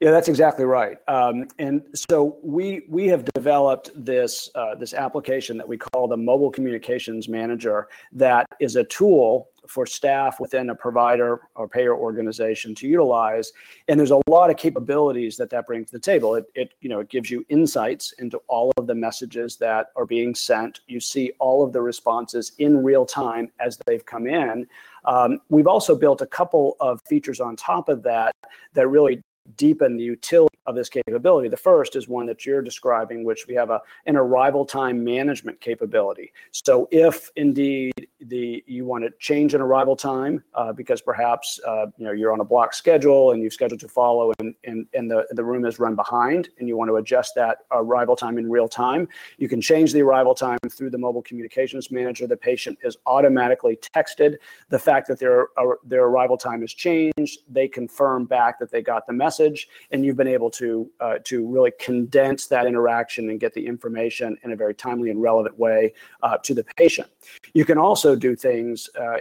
Yeah, 0.00 0.10
that's 0.10 0.28
exactly 0.28 0.64
right. 0.66 0.98
Um, 1.08 1.46
and 1.58 1.82
so 1.94 2.38
we 2.42 2.82
we 2.88 3.06
have 3.06 3.24
developed 3.32 3.92
this 3.94 4.50
uh, 4.56 4.74
this 4.74 4.92
application 4.92 5.56
that 5.56 5.66
we 5.68 5.78
call 5.78 6.08
the 6.08 6.16
Mobile 6.16 6.50
Communications 6.50 7.28
Manager. 7.28 7.86
That 8.12 8.46
is 8.60 8.74
a 8.74 8.84
tool 8.84 9.48
for 9.68 9.86
staff 9.86 10.40
within 10.40 10.70
a 10.70 10.74
provider 10.74 11.40
or 11.54 11.68
payer 11.68 11.94
organization 11.96 12.74
to 12.76 12.86
utilize. 12.86 13.52
And 13.88 13.98
there's 13.98 14.10
a 14.10 14.20
lot 14.28 14.50
of 14.50 14.56
capabilities 14.56 15.36
that 15.36 15.50
that 15.50 15.66
brings 15.66 15.90
to 15.90 15.92
the 15.92 16.00
table. 16.00 16.34
It, 16.34 16.46
it, 16.54 16.74
you 16.80 16.88
know, 16.88 17.00
it 17.00 17.08
gives 17.08 17.30
you 17.30 17.44
insights 17.48 18.12
into 18.18 18.38
all 18.48 18.72
of 18.76 18.86
the 18.86 18.94
messages 18.94 19.56
that 19.56 19.88
are 19.96 20.06
being 20.06 20.34
sent. 20.34 20.80
You 20.86 21.00
see 21.00 21.32
all 21.38 21.64
of 21.64 21.72
the 21.72 21.80
responses 21.80 22.52
in 22.58 22.82
real 22.82 23.06
time 23.06 23.50
as 23.60 23.78
they've 23.86 24.04
come 24.04 24.26
in. 24.26 24.66
Um, 25.04 25.40
we've 25.48 25.68
also 25.68 25.94
built 25.94 26.20
a 26.20 26.26
couple 26.26 26.76
of 26.80 27.00
features 27.08 27.40
on 27.40 27.56
top 27.56 27.88
of 27.88 28.02
that 28.02 28.34
that 28.74 28.88
really 28.88 29.22
deepen 29.56 29.96
the 29.96 30.04
utility 30.04 30.56
of 30.66 30.74
this 30.74 30.88
capability. 30.88 31.48
The 31.48 31.56
first 31.56 31.96
is 31.96 32.08
one 32.08 32.26
that 32.26 32.44
you're 32.44 32.62
describing, 32.62 33.24
which 33.24 33.46
we 33.46 33.54
have 33.54 33.70
a, 33.70 33.80
an 34.06 34.16
arrival 34.16 34.64
time 34.64 35.04
management 35.04 35.60
capability. 35.60 36.32
So 36.50 36.88
if 36.90 37.30
indeed 37.36 38.08
the 38.20 38.64
you 38.66 38.84
want 38.84 39.04
to 39.04 39.10
change 39.20 39.54
an 39.54 39.60
arrival 39.60 39.94
time 39.94 40.42
uh, 40.54 40.72
because 40.72 41.00
perhaps 41.00 41.60
uh, 41.66 41.86
you 41.96 42.04
know 42.06 42.12
you're 42.12 42.32
on 42.32 42.40
a 42.40 42.44
block 42.44 42.74
schedule 42.74 43.32
and 43.32 43.42
you've 43.42 43.52
scheduled 43.52 43.80
to 43.80 43.88
follow 43.88 44.32
and, 44.38 44.54
and, 44.64 44.86
and 44.94 45.10
the, 45.10 45.26
the 45.30 45.44
room 45.44 45.64
is 45.64 45.78
run 45.78 45.94
behind 45.94 46.48
and 46.58 46.68
you 46.68 46.76
want 46.76 46.88
to 46.88 46.96
adjust 46.96 47.34
that 47.36 47.58
arrival 47.70 48.16
time 48.16 48.38
in 48.38 48.50
real 48.50 48.68
time, 48.68 49.06
you 49.38 49.48
can 49.48 49.60
change 49.60 49.92
the 49.92 50.02
arrival 50.02 50.34
time 50.34 50.58
through 50.70 50.90
the 50.90 50.98
mobile 50.98 51.22
communications 51.22 51.90
manager. 51.90 52.26
The 52.26 52.36
patient 52.36 52.78
is 52.82 52.96
automatically 53.06 53.78
texted 53.94 54.36
the 54.70 54.78
fact 54.78 55.06
that 55.08 55.18
their, 55.18 55.48
uh, 55.56 55.74
their 55.84 56.04
arrival 56.04 56.36
time 56.36 56.62
has 56.62 56.72
changed. 56.72 57.40
They 57.48 57.68
confirm 57.68 58.24
back 58.24 58.58
that 58.58 58.70
they 58.70 58.82
got 58.82 59.06
the 59.06 59.12
message 59.12 59.35
message, 59.36 59.68
and 59.90 60.04
you've 60.04 60.16
been 60.16 60.28
able 60.28 60.50
to 60.50 60.90
uh, 61.00 61.18
to 61.24 61.46
really 61.46 61.72
condense 61.78 62.46
that 62.46 62.66
interaction 62.66 63.30
and 63.30 63.40
get 63.40 63.52
the 63.54 63.66
information 63.66 64.36
in 64.42 64.52
a 64.52 64.56
very 64.56 64.74
timely 64.74 65.10
and 65.10 65.20
relevant 65.22 65.58
way 65.58 65.92
uh, 66.22 66.36
to 66.38 66.54
the 66.54 66.64
patient. 66.76 67.08
You 67.54 67.64
can 67.64 67.78
also 67.78 68.16
do 68.16 68.36
things 68.36 68.88
uh, 68.98 69.18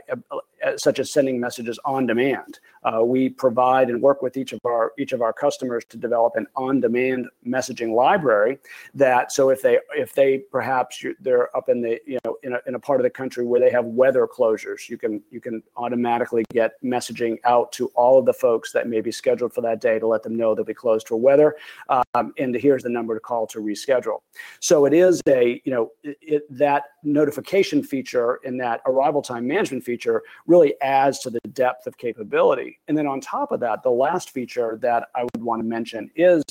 such 0.77 0.99
as 0.99 1.11
sending 1.11 1.39
messages 1.39 1.79
on 1.85 2.05
demand. 2.05 2.59
Uh, 2.83 3.03
we 3.03 3.29
provide 3.29 3.89
and 3.89 4.01
work 4.01 4.21
with 4.21 4.37
each 4.37 4.53
of 4.53 4.59
our 4.63 4.93
each 4.99 5.11
of 5.11 5.21
our 5.21 5.33
customers 5.33 5.83
to 5.85 5.97
develop 5.97 6.33
an 6.35 6.45
on-demand 6.55 7.27
messaging 7.45 7.93
library. 7.95 8.59
That 8.93 9.31
so 9.31 9.49
if 9.49 9.61
they 9.61 9.79
if 9.95 10.13
they 10.13 10.39
perhaps 10.51 11.03
they're 11.19 11.55
up 11.57 11.67
in 11.69 11.81
the 11.81 11.99
you 12.05 12.19
know 12.23 12.37
in 12.43 12.53
a, 12.53 12.59
in 12.67 12.75
a 12.75 12.79
part 12.79 12.99
of 12.99 13.03
the 13.03 13.09
country 13.09 13.43
where 13.43 13.59
they 13.59 13.71
have 13.71 13.85
weather 13.85 14.27
closures, 14.27 14.87
you 14.87 14.97
can 14.97 15.23
you 15.31 15.41
can 15.41 15.63
automatically 15.77 16.45
get 16.51 16.73
messaging 16.83 17.37
out 17.43 17.71
to 17.71 17.87
all 17.95 18.19
of 18.19 18.25
the 18.25 18.33
folks 18.33 18.71
that 18.71 18.87
may 18.87 19.01
be 19.01 19.11
scheduled 19.11 19.51
for 19.53 19.61
that 19.61 19.81
day 19.81 19.97
to 19.97 20.05
let 20.05 20.21
them 20.21 20.35
know 20.35 20.53
they'll 20.53 20.63
be 20.63 20.73
closed 20.73 21.07
for 21.07 21.15
weather, 21.15 21.55
um, 21.89 22.33
and 22.37 22.55
here's 22.55 22.83
the 22.83 22.89
number 22.89 23.15
to 23.15 23.19
call 23.19 23.47
to 23.47 23.59
reschedule. 23.59 24.19
So 24.59 24.85
it 24.85 24.93
is 24.93 25.21
a 25.27 25.59
you 25.65 25.71
know 25.71 25.91
it, 26.03 26.43
that 26.55 26.83
notification 27.03 27.81
feature 27.81 28.39
and 28.45 28.59
that 28.59 28.81
arrival 28.85 29.23
time 29.23 29.47
management 29.47 29.83
feature 29.83 30.21
really 30.45 30.54
adds 30.81 31.19
to 31.19 31.29
the 31.29 31.39
depth 31.53 31.87
of 31.87 31.97
capability. 31.97 32.79
And 32.87 32.97
then 32.97 33.07
on 33.07 33.19
top 33.21 33.51
of 33.51 33.59
that, 33.61 33.83
the 33.83 33.91
last 33.91 34.31
feature 34.31 34.77
that 34.81 35.07
I 35.15 35.23
would 35.23 35.43
want 35.43 35.61
to 35.61 35.67
mention 35.67 36.09
is 36.15 36.43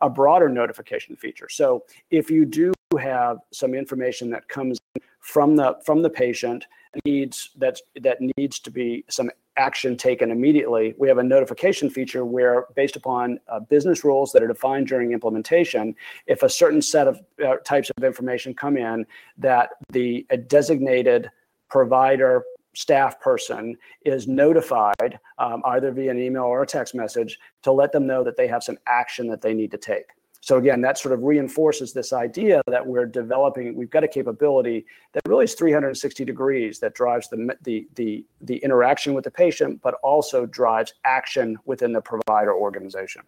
a 0.00 0.10
broader 0.10 0.48
notification 0.48 1.16
feature. 1.16 1.48
So 1.48 1.84
if 2.10 2.30
you 2.30 2.44
do 2.44 2.72
have 2.98 3.38
some 3.52 3.74
information 3.74 4.30
that 4.30 4.48
comes 4.48 4.78
from 5.20 5.56
the 5.56 5.78
from 5.84 6.02
the 6.02 6.10
patient 6.10 6.66
needs 7.04 7.50
that 7.56 7.80
that 8.00 8.18
needs 8.36 8.58
to 8.58 8.70
be 8.70 9.04
some 9.08 9.30
action 9.56 9.96
taken 9.96 10.30
immediately, 10.30 10.94
we 10.98 11.08
have 11.08 11.18
a 11.18 11.22
notification 11.22 11.90
feature 11.90 12.24
where, 12.24 12.66
based 12.74 12.96
upon 12.96 13.38
uh, 13.48 13.60
business 13.60 14.02
rules 14.02 14.32
that 14.32 14.42
are 14.42 14.48
defined 14.48 14.86
during 14.86 15.12
implementation, 15.12 15.94
if 16.26 16.42
a 16.42 16.48
certain 16.48 16.80
set 16.80 17.06
of 17.06 17.20
uh, 17.46 17.56
types 17.64 17.90
of 17.96 18.02
information 18.02 18.54
come 18.54 18.76
in, 18.76 19.06
that 19.36 19.70
the 19.90 20.26
designated 20.48 21.30
provider 21.68 22.42
staff 22.74 23.20
person 23.20 23.76
is 24.04 24.26
notified 24.26 25.18
um, 25.38 25.62
either 25.66 25.90
via 25.92 26.10
an 26.10 26.18
email 26.18 26.44
or 26.44 26.62
a 26.62 26.66
text 26.66 26.94
message 26.94 27.38
to 27.62 27.72
let 27.72 27.92
them 27.92 28.06
know 28.06 28.24
that 28.24 28.36
they 28.36 28.46
have 28.46 28.62
some 28.62 28.78
action 28.86 29.26
that 29.28 29.42
they 29.42 29.54
need 29.54 29.70
to 29.70 29.78
take. 29.78 30.06
So 30.42 30.56
again, 30.56 30.80
that 30.80 30.98
sort 30.98 31.14
of 31.14 31.22
reinforces 31.22 31.92
this 31.92 32.12
idea 32.12 32.62
that 32.66 32.84
we're 32.84 33.06
developing. 33.06 33.76
We've 33.76 33.88
got 33.90 34.02
a 34.02 34.08
capability 34.08 34.84
that 35.12 35.22
really 35.24 35.44
is 35.44 35.54
360 35.54 36.24
degrees 36.24 36.80
that 36.80 36.94
drives 36.94 37.28
the 37.28 37.56
the 37.62 37.86
the, 37.94 38.26
the 38.40 38.56
interaction 38.56 39.14
with 39.14 39.22
the 39.22 39.30
patient, 39.30 39.80
but 39.82 39.94
also 40.02 40.44
drives 40.44 40.94
action 41.04 41.56
within 41.64 41.92
the 41.92 42.00
provider 42.00 42.52
organization. 42.52 43.22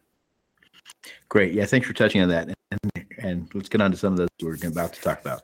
Great. 1.28 1.52
Yeah. 1.52 1.66
Thanks 1.66 1.86
for 1.86 1.92
touching 1.92 2.20
on 2.20 2.28
that. 2.30 2.48
And, 2.72 3.06
and 3.18 3.54
let's 3.54 3.68
get 3.68 3.80
on 3.80 3.92
to 3.92 3.96
some 3.96 4.14
of 4.14 4.18
those 4.18 4.28
we're 4.42 4.56
about 4.66 4.92
to 4.94 5.00
talk 5.00 5.20
about. 5.20 5.42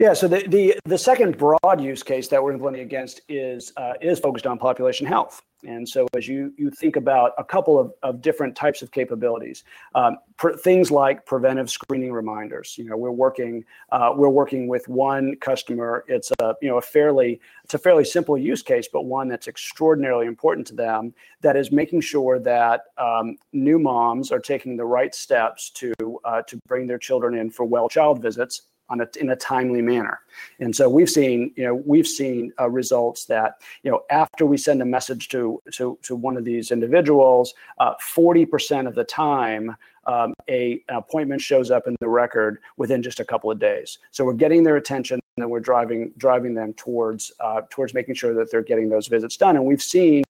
Yeah, 0.00 0.12
so 0.12 0.26
the, 0.26 0.44
the, 0.48 0.76
the 0.84 0.98
second 0.98 1.38
broad 1.38 1.80
use 1.80 2.02
case 2.02 2.26
that 2.28 2.42
we're 2.42 2.52
implementing 2.52 2.84
against 2.84 3.20
is 3.28 3.72
uh, 3.76 3.92
is 4.00 4.18
focused 4.18 4.44
on 4.44 4.58
population 4.58 5.06
health. 5.06 5.40
And 5.62 5.88
so 5.88 6.08
as 6.16 6.26
you 6.26 6.52
you 6.58 6.70
think 6.72 6.96
about 6.96 7.32
a 7.38 7.44
couple 7.44 7.78
of, 7.78 7.92
of 8.02 8.20
different 8.20 8.56
types 8.56 8.82
of 8.82 8.90
capabilities, 8.90 9.62
um, 9.94 10.18
things 10.58 10.90
like 10.90 11.24
preventive 11.26 11.70
screening 11.70 12.12
reminders. 12.12 12.76
You 12.76 12.84
know, 12.86 12.96
we're 12.96 13.12
working 13.12 13.64
uh, 13.92 14.12
we're 14.16 14.28
working 14.28 14.66
with 14.66 14.86
one 14.88 15.36
customer. 15.36 16.04
It's 16.08 16.32
a 16.40 16.54
you 16.60 16.68
know 16.68 16.78
a 16.78 16.82
fairly 16.82 17.40
it's 17.62 17.74
a 17.74 17.78
fairly 17.78 18.04
simple 18.04 18.36
use 18.36 18.62
case, 18.62 18.88
but 18.92 19.02
one 19.02 19.28
that's 19.28 19.46
extraordinarily 19.46 20.26
important 20.26 20.66
to 20.66 20.74
them. 20.74 21.14
That 21.40 21.56
is 21.56 21.70
making 21.70 22.00
sure 22.00 22.40
that 22.40 22.86
um, 22.98 23.36
new 23.52 23.78
moms 23.78 24.32
are 24.32 24.40
taking 24.40 24.76
the 24.76 24.84
right 24.84 25.14
steps 25.14 25.70
to 25.70 25.94
uh, 26.24 26.42
to 26.42 26.58
bring 26.66 26.88
their 26.88 26.98
children 26.98 27.36
in 27.36 27.48
for 27.48 27.64
well 27.64 27.88
child 27.88 28.20
visits 28.20 28.62
on 28.88 29.00
a, 29.00 29.08
in 29.18 29.30
a 29.30 29.36
timely 29.36 29.82
manner. 29.82 30.20
And 30.60 30.74
so 30.74 30.88
we've 30.88 31.10
seen, 31.10 31.52
you 31.56 31.64
know, 31.64 31.74
we've 31.74 32.06
seen 32.06 32.52
uh, 32.60 32.68
results 32.68 33.24
that, 33.26 33.60
you 33.82 33.90
know, 33.90 34.02
after 34.10 34.46
we 34.46 34.56
send 34.56 34.82
a 34.82 34.84
message 34.84 35.28
to 35.28 35.62
to, 35.72 35.98
to 36.02 36.16
one 36.16 36.36
of 36.36 36.44
these 36.44 36.70
individuals, 36.70 37.54
uh, 37.78 37.94
40% 38.14 38.86
of 38.86 38.94
the 38.94 39.04
time, 39.04 39.76
um, 40.06 40.34
a, 40.48 40.82
an 40.88 40.96
appointment 40.96 41.40
shows 41.40 41.70
up 41.70 41.86
in 41.86 41.96
the 42.00 42.08
record 42.08 42.58
within 42.76 43.02
just 43.02 43.20
a 43.20 43.24
couple 43.24 43.50
of 43.50 43.58
days. 43.58 43.98
So 44.10 44.24
we're 44.24 44.34
getting 44.34 44.62
their 44.62 44.76
attention 44.76 45.20
and 45.36 45.50
we're 45.50 45.60
driving 45.60 46.12
driving 46.16 46.54
them 46.54 46.74
towards 46.74 47.32
uh, 47.40 47.62
towards 47.70 47.94
making 47.94 48.14
sure 48.14 48.34
that 48.34 48.50
they're 48.50 48.62
getting 48.62 48.88
those 48.88 49.08
visits 49.08 49.36
done. 49.36 49.56
And 49.56 49.64
we've 49.64 49.82
seen 49.82 50.22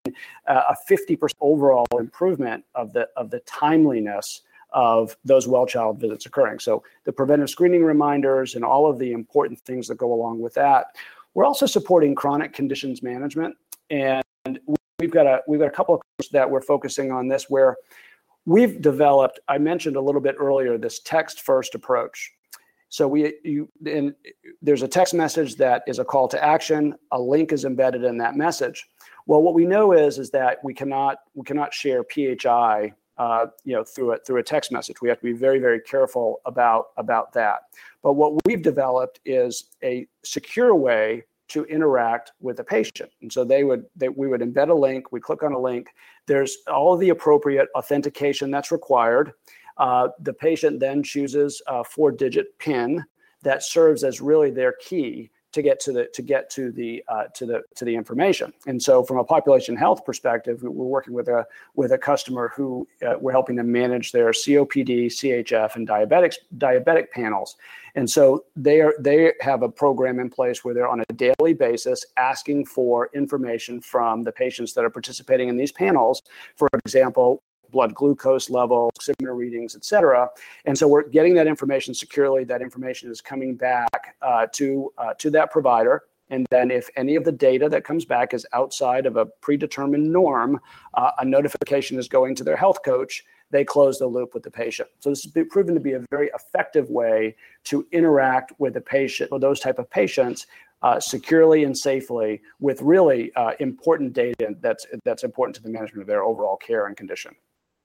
uh, 0.47 0.63
a 0.71 0.77
50% 0.91 1.31
overall 1.41 1.87
improvement 1.99 2.65
of 2.75 2.93
the 2.93 3.09
of 3.17 3.31
the 3.31 3.41
timeliness 3.41 4.43
of 4.75 5.17
those 5.25 5.49
well 5.49 5.65
child 5.65 6.01
visits 6.01 6.27
occurring. 6.27 6.59
So 6.59 6.83
the 7.05 7.13
preventive 7.13 7.49
screening 7.49 7.85
reminders 7.85 8.57
and 8.57 8.65
all 8.65 8.91
of 8.91 8.99
the 8.99 9.13
important 9.13 9.61
things 9.61 9.89
that 9.89 9.97
go 9.97 10.13
along 10.13 10.41
with 10.41 10.53
that. 10.55 10.89
We're 11.33 11.45
also 11.45 11.67
supporting 11.67 12.15
chronic 12.15 12.53
conditions 12.53 13.03
management, 13.03 13.57
and 13.91 14.23
we've 14.99 15.11
got 15.11 15.27
a 15.27 15.43
we've 15.49 15.61
got 15.61 15.69
a 15.69 15.71
couple 15.71 15.95
of 15.95 16.03
that 16.33 16.49
we're 16.49 16.61
focusing 16.61 17.11
on 17.11 17.29
this 17.29 17.49
where 17.49 17.77
we've 18.47 18.81
developed. 18.81 19.41
I 19.49 19.59
mentioned 19.59 19.97
a 19.97 20.01
little 20.01 20.21
bit 20.21 20.37
earlier 20.39 20.77
this 20.77 21.01
text 21.01 21.41
first 21.41 21.75
approach. 21.75 22.33
So 22.89 23.09
we 23.09 23.35
you 23.43 23.69
and 23.87 24.15
there's 24.63 24.83
a 24.83 24.89
text 24.89 25.15
message 25.15 25.57
that 25.57 25.83
is 25.87 25.99
a 25.99 26.05
call 26.05 26.29
to 26.29 26.45
action. 26.45 26.95
A 27.11 27.21
link 27.21 27.53
is 27.53 27.65
embedded 27.65 28.05
in 28.05 28.19
that 28.19 28.37
message. 28.37 28.89
Well, 29.27 29.43
what 29.43 29.55
we 29.55 29.67
know 29.67 29.93
is 29.93 30.19
is 30.19 30.31
that 30.31 30.59
we 30.63 30.75
cannot 30.75 31.19
we 31.35 31.45
cannot 31.45 31.75
share 31.75 32.05
PHI 32.05 32.93
uh, 33.19 33.47
you 33.65 33.75
know, 33.75 33.85
through 33.85 34.13
a, 34.13 34.19
through 34.19 34.39
a 34.39 34.43
text 34.43 34.73
message. 34.73 35.01
We 35.01 35.09
have 35.09 35.19
to 35.19 35.25
be 35.25 35.33
very, 35.33 35.59
very 35.59 35.81
careful 35.81 36.41
about 36.47 36.87
about 36.97 37.33
that. 37.35 37.63
But 38.03 38.15
what 38.15 38.35
we've 38.45 38.63
developed 38.63 39.21
is 39.25 39.71
a 39.83 40.07
secure 40.25 40.75
way 40.75 41.25
to 41.49 41.65
interact 41.65 42.33
with 42.41 42.57
the 42.57 42.65
patient. 42.65 43.11
And 43.23 43.33
so 43.33 43.45
they 43.45 43.65
would 43.65 43.85
they, 43.97 44.09
we 44.09 44.29
would 44.29 44.41
embed 44.41 44.71
a 44.71 44.75
link. 44.75 45.13
We 45.13 45.21
click 45.21 45.43
on 45.43 45.53
a 45.53 45.59
link. 45.59 45.89
There's 46.27 46.59
all 46.73 46.97
the 46.97 47.11
appropriate 47.11 47.69
authentication 47.77 48.51
that's 48.51 48.73
required. 48.73 49.33
Uh, 49.77 50.09
the 50.21 50.33
patient 50.33 50.81
then 50.81 51.03
chooses 51.03 51.61
a 51.67 51.83
four-digit 51.83 52.59
PIN 52.59 53.05
that 53.43 53.63
serves 53.63 54.05
as 54.05 54.21
really 54.21 54.51
their 54.51 54.75
key 54.81 55.31
to 55.55 55.63
get 55.63 55.79
to 55.81 55.93
the 55.93 56.07
to 56.13 56.23
get 56.23 56.51
to 56.51 56.73
the 56.73 57.03
uh, 57.09 57.25
to 57.35 57.47
the 57.47 57.63
to 57.77 57.85
the 57.85 57.95
information. 57.95 58.53
And 58.67 58.83
so, 58.83 59.05
from 59.05 59.19
a 59.19 59.25
population 59.25 59.77
health 59.77 60.05
perspective, 60.05 60.63
we're 60.63 60.71
working 60.71 61.15
with 61.15 61.29
a 61.29 61.47
with 61.75 61.93
a 61.93 61.99
customer 61.99 62.53
who 62.55 62.87
uh, 63.07 63.15
we're 63.21 63.33
helping 63.33 63.57
them 63.57 63.71
manage 63.71 64.11
their 64.13 64.31
COPD, 64.31 65.07
CHF, 65.07 65.77
and 65.77 65.89
diabetics 65.89 66.35
diabetic 66.59 67.11
panels. 67.11 67.57
And 67.97 68.11
so 68.11 68.45
they 68.57 68.81
are 68.81 68.95
they 68.99 69.33
have 69.41 69.63
a 69.63 69.69
program 69.69 70.19
in 70.19 70.29
place 70.29 70.65
where 70.65 70.75
they're 70.75 70.89
on 70.89 71.05
a 71.09 71.13
daily 71.13 71.55
basis 71.55 72.05
asking 72.17 72.67
for 72.67 73.09
information 73.15 73.81
from 73.81 74.25
the 74.25 74.33
patients 74.33 74.75
that 74.75 74.85
are 74.85 74.91
participating 74.91 75.49
in 75.49 75.57
these 75.57 75.71
panels. 75.71 76.23
For 76.57 76.69
example, 76.85 77.44
blood 77.71 77.95
glucose 77.95 78.51
levels, 78.51 78.93
oximeter 78.99 79.37
readings, 79.37 79.75
et 79.77 79.85
cetera. 79.85 80.29
And 80.65 80.77
so 80.77 80.89
we're 80.89 81.09
getting 81.09 81.35
that 81.35 81.47
information 81.47 81.95
securely. 81.95 82.45
That 82.45 82.63
information 82.63 83.11
is 83.11 83.21
coming 83.21 83.57
back 83.57 84.17
uh, 84.23 84.47
to, 84.53 84.93
uh, 84.99 85.15
to 85.15 85.31
that 85.31 85.51
provider. 85.51 86.03
And 86.31 86.47
then, 86.51 86.71
if 86.71 86.89
any 86.97 87.17
of 87.17 87.25
the 87.25 87.33
data 87.33 87.69
that 87.69 87.85
comes 87.85 88.07
back 88.07 88.33
is 88.33 88.47
outside 88.55 89.05
of 89.05 89.17
a 89.17 89.27
predetermined 89.27 90.11
norm, 90.11 90.59
uh, 90.95 91.11
a 91.19 91.25
notification 91.25 91.99
is 91.99 92.09
going 92.09 92.35
to 92.37 92.45
their 92.45 92.57
health 92.57 92.83
coach. 92.83 93.25
They 93.51 93.63
close 93.63 93.99
the 93.99 94.07
loop 94.07 94.33
with 94.33 94.43
the 94.43 94.51
patient. 94.51 94.89
So 95.01 95.11
this 95.11 95.23
has 95.23 95.31
been 95.31 95.49
proven 95.49 95.75
to 95.75 95.81
be 95.81 95.93
a 95.93 96.05
very 96.11 96.31
effective 96.35 96.89
way 96.89 97.37
to 97.65 97.87
interact 97.93 98.53
with 98.59 98.73
the 98.73 98.81
patient, 98.81 99.31
or 99.33 99.39
those 99.39 99.61
type 99.61 99.79
of 99.79 99.89
patients, 99.91 100.47
uh, 100.83 100.99
securely 100.99 101.65
and 101.65 101.77
safely 101.77 102.41
with 102.59 102.81
really 102.81 103.33
uh, 103.37 103.53
important 103.61 104.15
data 104.15 104.57
that's 104.61 104.87
that's 105.05 105.25
important 105.25 105.55
to 105.57 105.63
the 105.63 105.69
management 105.69 106.01
of 106.01 106.07
their 106.07 106.25
overall 106.25 106.57
care 106.57 106.87
and 106.87 106.97
condition. 106.97 107.35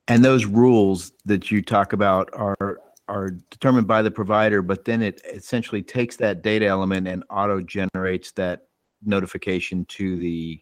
And 0.09 0.25
those 0.25 0.45
rules 0.45 1.11
that 1.25 1.51
you 1.51 1.61
talk 1.61 1.93
about 1.93 2.29
are 2.33 2.81
are 3.07 3.29
determined 3.49 3.87
by 3.87 4.01
the 4.01 4.11
provider, 4.11 4.61
but 4.61 4.85
then 4.85 5.01
it 5.01 5.21
essentially 5.33 5.81
takes 5.81 6.15
that 6.17 6.43
data 6.43 6.65
element 6.65 7.07
and 7.07 7.23
auto 7.31 7.59
generates 7.59 8.31
that 8.33 8.67
notification 9.03 9.85
to 9.85 10.17
the 10.17 10.59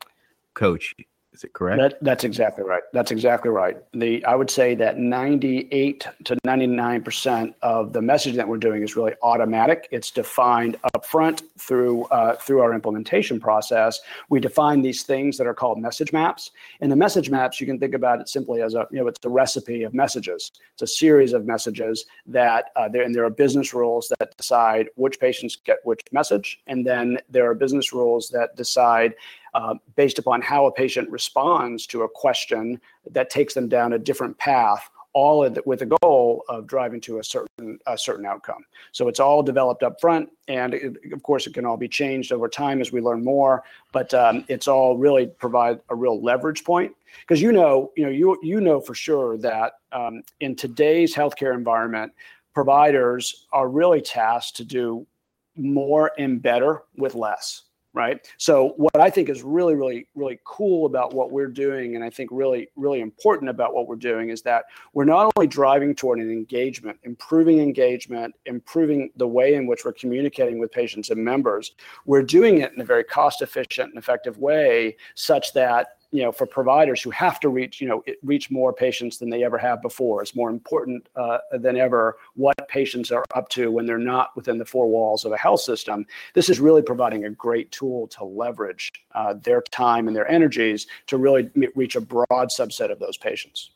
coach. 0.53 0.95
Is 1.38 1.43
it 1.43 1.54
correct? 1.54 1.80
That, 1.80 2.04
that's 2.04 2.23
exactly 2.23 2.63
right. 2.63 2.82
That's 2.93 3.12
exactly 3.12 3.52
right. 3.52 3.78
The 3.93 4.26
I 4.26 4.34
would 4.34 4.50
say 4.50 4.73
that 4.73 4.97
98 4.97 6.08
to 6.23 6.36
99 6.43 7.04
percent 7.04 7.56
of 7.62 7.93
the 7.93 8.00
messaging 8.00 8.38
that 8.38 8.47
we're 8.47 8.58
doing 8.58 8.82
is 8.82 8.95
really 8.95 9.13
automatic. 9.21 9.88
It's 9.91 10.10
defined 10.10 10.78
upfront 10.95 11.43
through 11.60 12.06
uh, 12.06 12.38
through 12.38 12.62
our 12.62 12.73
implementation 12.73 13.39
process. 13.39 14.00
We 14.30 14.39
define 14.39 14.82
these 14.82 15.04
things 15.04 15.38
that 15.38 15.45
are 15.45 15.54
called 15.54 15.78
message 15.80 16.12
maps. 16.12 16.50
And 16.82 16.91
the 16.91 16.95
message 16.95 17.30
maps, 17.30 17.62
you 17.62 17.67
can 17.67 17.78
think 17.78 17.93
about 17.93 18.19
it 18.19 18.30
simply 18.30 18.63
as 18.63 18.73
a 18.73 18.88
you 18.89 19.00
know 19.00 19.08
it's 19.08 19.23
a 19.23 19.30
recipe 19.30 19.84
of 19.84 19.93
messages. 19.93 20.52
It's 20.73 20.82
a 20.82 20.88
series 20.88 21.34
of 21.34 21.45
messages 21.45 22.06
that 22.26 22.71
uh, 22.76 22.89
there 22.89 23.04
and 23.04 23.13
there 23.13 23.26
are 23.26 23.30
business 23.30 23.76
rules 23.76 24.12
that 24.17 24.36
decide 24.38 24.89
which 24.95 25.19
patients 25.19 25.56
get 25.56 25.78
which 25.84 26.02
message, 26.12 26.60
and 26.65 26.84
then 26.84 27.19
there 27.30 27.47
are 27.47 27.54
business 27.54 27.93
rules 27.93 28.30
that 28.30 28.56
decide 28.56 29.13
uh, 29.53 29.75
based 29.95 30.19
upon 30.19 30.41
how 30.41 30.65
a 30.65 30.71
patient 30.71 31.10
responds 31.10 31.88
to 31.88 32.03
a 32.03 32.10
question 32.10 32.79
that 33.12 33.29
takes 33.29 33.53
them 33.53 33.67
down 33.67 33.93
a 33.93 33.99
different 33.99 34.38
path 34.38 34.89
all 35.17 35.49
with 35.65 35.79
the 35.79 35.97
goal 36.03 36.43
of 36.47 36.67
driving 36.67 37.01
to 37.01 37.17
a 37.17 37.23
certain 37.23 37.79
a 37.88 37.97
certain 37.97 38.23
outcome. 38.23 38.63
So 38.91 39.07
it's 39.07 39.19
all 39.19 39.41
developed 39.41 39.81
up 39.81 39.99
front, 39.99 40.29
and 40.47 40.75
it, 40.75 40.95
of 41.12 41.23
course 41.23 41.47
it 41.47 41.55
can 41.55 41.65
all 41.65 41.75
be 41.75 41.88
changed 41.88 42.31
over 42.31 42.47
time 42.47 42.81
as 42.81 42.91
we 42.91 43.01
learn 43.01 43.23
more. 43.23 43.63
But 43.91 44.13
um, 44.13 44.45
it's 44.47 44.67
all 44.67 44.95
really 44.95 45.25
provide 45.25 45.79
a 45.89 45.95
real 45.95 46.21
leverage 46.21 46.63
point 46.63 46.93
because 47.21 47.41
you 47.41 47.51
know 47.51 47.91
you 47.97 48.03
know 48.03 48.12
you 48.12 48.38
you 48.43 48.62
know 48.62 48.79
for 48.79 48.93
sure 48.93 49.39
that 49.39 49.73
um, 49.91 50.21
in 50.39 50.55
today's 50.55 51.15
healthcare 51.15 51.55
environment, 51.55 52.13
providers 52.53 53.47
are 53.51 53.69
really 53.69 54.01
tasked 54.01 54.55
to 54.57 54.63
do 54.63 55.07
more 55.55 56.12
and 56.19 56.43
better 56.43 56.83
with 56.95 57.15
less 57.15 57.63
right? 57.97 58.27
So 58.38 58.73
what 58.77 58.99
I 58.99 59.10
think 59.10 59.27
is 59.27 59.41
really, 59.41 59.73
really, 59.73 60.07
really 60.13 60.39
cool 60.43 60.86
about 60.86 61.15
what 61.15 61.31
we're 61.31 61.47
doing, 61.47 61.95
and 61.95 62.03
I 62.03 62.12
think 62.12 62.29
really, 62.31 62.69
really 62.75 63.01
important 63.01 63.49
about 63.49 63.73
what 63.73 63.88
we're 63.88 63.95
doing 63.95 64.29
is 64.29 64.43
that 64.43 64.65
we're 64.93 65.03
not 65.03 65.31
only 65.36 65.47
driving 65.47 65.95
toward 65.95 66.19
an 66.19 66.31
engagement, 66.31 66.99
improving 67.03 67.60
engagement, 67.60 68.36
improving 68.45 69.10
the 69.15 69.27
way 69.27 69.55
in 69.55 69.65
which 69.65 69.83
we're 69.83 69.93
communicating 69.93 70.60
with 70.60 70.71
patients 70.71 71.10
and 71.10 71.23
members, 71.23 71.73
we're 72.05 72.21
doing 72.21 72.60
it 72.60 72.71
in 72.71 72.81
a 72.81 72.86
very 72.86 73.03
cost 73.03 73.41
efficient 73.41 73.89
and 73.89 73.97
effective 73.97 74.38
way 74.38 74.95
such 75.15 75.51
that 75.53 75.96
you 76.11 76.23
know, 76.23 76.31
for 76.31 76.45
providers 76.45 77.01
who 77.01 77.09
have 77.11 77.39
to 77.41 77.49
reach, 77.49 77.81
you 77.81 77.87
know, 77.87 78.03
reach 78.23 78.49
more 78.49 78.71
patients 78.71 79.17
than 79.17 79.29
they 79.29 79.43
ever 79.43 79.57
have 79.57 79.81
before. 79.81 80.21
It's 80.21 80.35
more 80.35 80.49
important 80.49 81.07
uh, 81.15 81.39
than 81.51 81.75
ever 81.75 82.17
what 82.35 82.55
patients 82.69 83.11
are 83.11 83.25
up 83.35 83.49
to 83.49 83.71
when 83.71 83.85
they're 83.85 83.97
not 83.97 84.35
within 84.35 84.57
the 84.57 84.65
four 84.65 84.87
walls 84.87 85.25
of 85.25 85.33
a 85.33 85.37
health 85.37 85.61
system. 85.61 86.05
This 86.33 86.49
is 86.49 86.59
really 86.59 86.81
providing 86.81 87.25
a 87.25 87.29
great 87.29 87.71
tool 87.71 88.07
to 88.09 88.23
leverage 88.23 88.91
uh, 89.15 89.33
their 89.33 89.61
time 89.61 90.07
and 90.07 90.15
their 90.15 90.29
energies 90.29 90.87
to 91.07 91.17
really 91.17 91.49
reach 91.75 91.95
a 91.95 92.01
broad 92.01 92.49
subset 92.49 92.91
of 92.91 92.99
those 92.99 93.17
patients. 93.17 93.71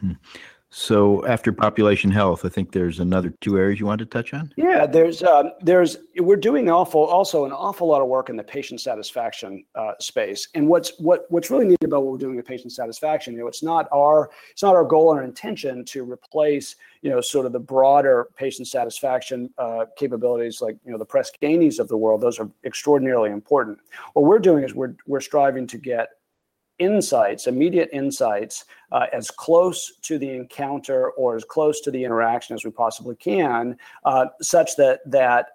Hmm. 0.00 0.12
So 0.78 1.26
after 1.26 1.52
population 1.52 2.08
health, 2.08 2.44
I 2.44 2.50
think 2.50 2.70
there's 2.70 3.00
another 3.00 3.34
two 3.40 3.58
areas 3.58 3.80
you 3.80 3.86
want 3.86 3.98
to 3.98 4.06
touch 4.06 4.32
on. 4.32 4.52
Yeah, 4.56 4.86
there's 4.86 5.24
um, 5.24 5.50
there's 5.60 5.96
we're 6.18 6.36
doing 6.36 6.70
awful 6.70 7.00
also 7.00 7.44
an 7.44 7.50
awful 7.50 7.88
lot 7.88 8.00
of 8.00 8.06
work 8.06 8.30
in 8.30 8.36
the 8.36 8.44
patient 8.44 8.80
satisfaction 8.80 9.64
uh, 9.74 9.94
space. 9.98 10.46
And 10.54 10.68
what's 10.68 10.96
what 11.00 11.26
what's 11.30 11.50
really 11.50 11.66
neat 11.66 11.82
about 11.82 12.04
what 12.04 12.12
we're 12.12 12.18
doing 12.18 12.36
with 12.36 12.46
patient 12.46 12.72
satisfaction, 12.72 13.34
you 13.34 13.40
know, 13.40 13.48
it's 13.48 13.62
not 13.62 13.88
our 13.92 14.30
it's 14.52 14.62
not 14.62 14.76
our 14.76 14.84
goal 14.84 15.12
or 15.12 15.24
intention 15.24 15.84
to 15.86 16.04
replace 16.04 16.76
you 17.02 17.10
know 17.10 17.20
sort 17.20 17.44
of 17.44 17.50
the 17.50 17.58
broader 17.58 18.28
patient 18.36 18.68
satisfaction 18.68 19.50
uh, 19.58 19.86
capabilities 19.96 20.60
like 20.60 20.76
you 20.84 20.92
know 20.92 20.98
the 20.98 21.04
Press 21.04 21.32
Ganeys 21.42 21.80
of 21.80 21.88
the 21.88 21.96
world. 21.96 22.20
Those 22.20 22.38
are 22.38 22.48
extraordinarily 22.64 23.30
important. 23.30 23.80
What 24.12 24.26
we're 24.26 24.38
doing 24.38 24.62
is 24.62 24.76
we're 24.76 24.94
we're 25.08 25.20
striving 25.20 25.66
to 25.66 25.76
get 25.76 26.10
insights, 26.78 27.46
immediate 27.46 27.90
insights, 27.92 28.64
uh, 28.92 29.06
as 29.12 29.30
close 29.30 29.92
to 30.02 30.18
the 30.18 30.30
encounter 30.30 31.10
or 31.10 31.36
as 31.36 31.44
close 31.44 31.80
to 31.82 31.90
the 31.90 32.02
interaction 32.04 32.54
as 32.54 32.64
we 32.64 32.70
possibly 32.70 33.16
can, 33.16 33.76
uh, 34.04 34.26
such 34.40 34.76
that 34.76 35.00
that 35.10 35.50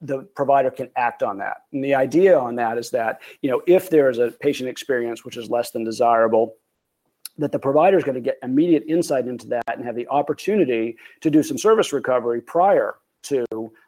the 0.00 0.22
provider 0.36 0.70
can 0.70 0.88
act 0.96 1.24
on 1.24 1.38
that. 1.38 1.62
And 1.72 1.82
the 1.82 1.94
idea 1.94 2.38
on 2.38 2.54
that 2.56 2.78
is 2.78 2.90
that 2.90 3.20
you 3.42 3.50
know 3.50 3.62
if 3.66 3.90
there 3.90 4.08
is 4.08 4.18
a 4.18 4.30
patient 4.30 4.68
experience 4.68 5.24
which 5.24 5.36
is 5.36 5.50
less 5.50 5.70
than 5.70 5.84
desirable, 5.84 6.54
that 7.38 7.52
the 7.52 7.58
provider 7.58 7.96
is 7.96 8.04
going 8.04 8.14
to 8.14 8.20
get 8.20 8.38
immediate 8.42 8.84
insight 8.88 9.26
into 9.26 9.46
that 9.48 9.64
and 9.76 9.84
have 9.84 9.96
the 9.96 10.08
opportunity 10.08 10.96
to 11.20 11.30
do 11.30 11.42
some 11.42 11.58
service 11.58 11.92
recovery 11.92 12.40
prior 12.40 12.96
to 13.22 13.44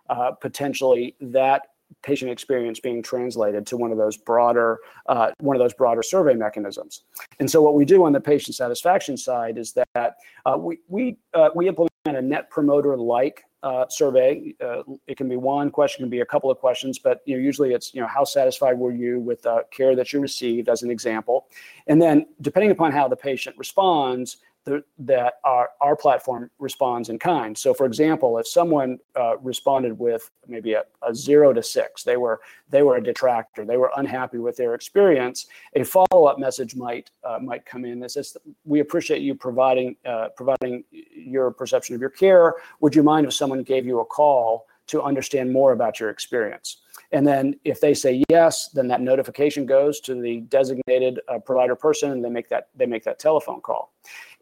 uh, 0.09 0.33
potentially 0.33 1.17
that 1.21 1.63
patient 2.03 2.31
experience 2.31 2.81
being 2.81 3.03
translated 3.03 3.67
to 3.67 3.77
one 3.77 3.93
of 3.93 3.99
those 3.99 4.17
broader 4.17 4.79
uh, 5.07 5.31
one 5.39 5.57
of 5.57 5.61
those 5.61 5.75
broader 5.75 6.03
survey 6.03 6.35
mechanisms. 6.35 7.03
And 7.39 7.51
so 7.51 7.63
what 7.63 7.75
we 7.75 7.85
do 7.85 8.05
on 8.05 8.13
the 8.13 8.21
patient 8.21 8.57
satisfaction 8.57 9.17
side 9.17 9.59
is 9.59 9.75
that 9.95 10.17
uh, 10.47 10.57
we 10.59 10.79
we 10.89 11.17
uh, 11.35 11.51
we 11.55 11.69
implement 11.69 11.91
a 12.07 12.23
net 12.23 12.51
promoter 12.51 12.97
like 12.97 13.45
uh, 13.63 13.85
survey. 13.89 14.55
Uh, 14.65 14.83
it 15.07 15.17
can 15.17 15.29
be 15.29 15.37
one 15.37 15.71
question, 15.71 16.03
can 16.03 16.11
be 16.11 16.21
a 16.21 16.27
couple 16.27 16.51
of 16.51 16.59
questions, 16.59 16.99
but 16.99 17.21
you 17.27 17.37
know 17.37 17.43
usually 17.43 17.75
it's 17.75 17.95
you 17.95 18.01
know 18.01 18.07
how 18.07 18.25
satisfied 18.25 18.79
were 18.79 18.93
you 18.93 19.21
with 19.21 19.43
the 19.43 19.65
care 19.71 19.95
that 19.95 20.13
you 20.13 20.21
received, 20.21 20.69
as 20.69 20.83
an 20.83 20.91
example, 20.91 21.47
and 21.87 22.01
then 22.01 22.27
depending 22.41 22.71
upon 22.71 22.93
how 22.93 23.07
the 23.07 23.17
patient 23.17 23.57
responds, 23.59 24.39
the, 24.65 24.85
that 24.99 25.35
our, 25.45 25.71
our 25.81 25.97
platform 25.97 26.51
responds 26.59 27.09
in 27.09 27.19
kind. 27.19 27.57
So, 27.57 27.73
for 27.73 27.87
example, 27.87 28.39
if 28.39 28.47
someone 28.47 28.99
uh, 29.17 29.39
responded 29.39 29.99
with 29.99 30.31
maybe 30.47 30.75
a, 30.75 30.85
a, 31.03 31.15
zero 31.15 31.53
to 31.53 31.63
six, 31.63 32.03
they 32.05 32.17
were 32.17 32.41
they 32.69 32.83
were 32.83 32.97
a 32.97 33.03
detractor, 33.03 33.65
they 33.65 33.79
were 33.79 33.91
unhappy 33.97 34.39
with 34.39 34.57
their 34.57 34.75
experience. 34.75 35.47
A 35.75 35.85
follow 35.85 36.27
up 36.27 36.39
message 36.39 36.77
might 36.77 37.11
uh, 37.25 37.39
might 37.39 37.65
come 37.65 37.85
in 37.85 38.01
that 38.01 38.11
says, 38.11 38.37
"We 38.65 38.81
appreciate 38.81 39.23
you 39.23 39.35
providing 39.35 39.97
uh, 40.05 40.29
providing 40.37 40.85
your 40.91 41.51
perception 41.51 41.95
of 41.95 42.01
your 42.01 42.11
care. 42.11 42.57
Would 42.81 42.95
you 42.95 43.03
mind 43.03 43.27
if 43.27 43.33
someone 43.33 43.63
gave 43.63 43.87
you 43.87 44.01
a 44.01 44.05
call 44.05 44.67
to 44.89 45.03
understand 45.03 45.51
more 45.51 45.73
about 45.73 46.01
your 46.01 46.11
experience?" 46.11 46.83
And 47.13 47.27
then 47.27 47.59
if 47.65 47.81
they 47.81 47.95
say 47.95 48.23
yes, 48.29 48.69
then 48.69 48.87
that 48.89 49.01
notification 49.01 49.67
goes 49.67 50.01
to 50.01 50.15
the 50.15 50.41
designated 50.43 51.21
uh, 51.29 51.39
provider 51.39 51.75
person, 51.75 52.13
and 52.13 52.25
they 52.25 52.31
make 52.31 52.49
that 52.51 52.69
they 52.77 52.87
make 52.87 53.05
that 53.05 53.19
telephone 53.19 53.61
call. 53.61 53.93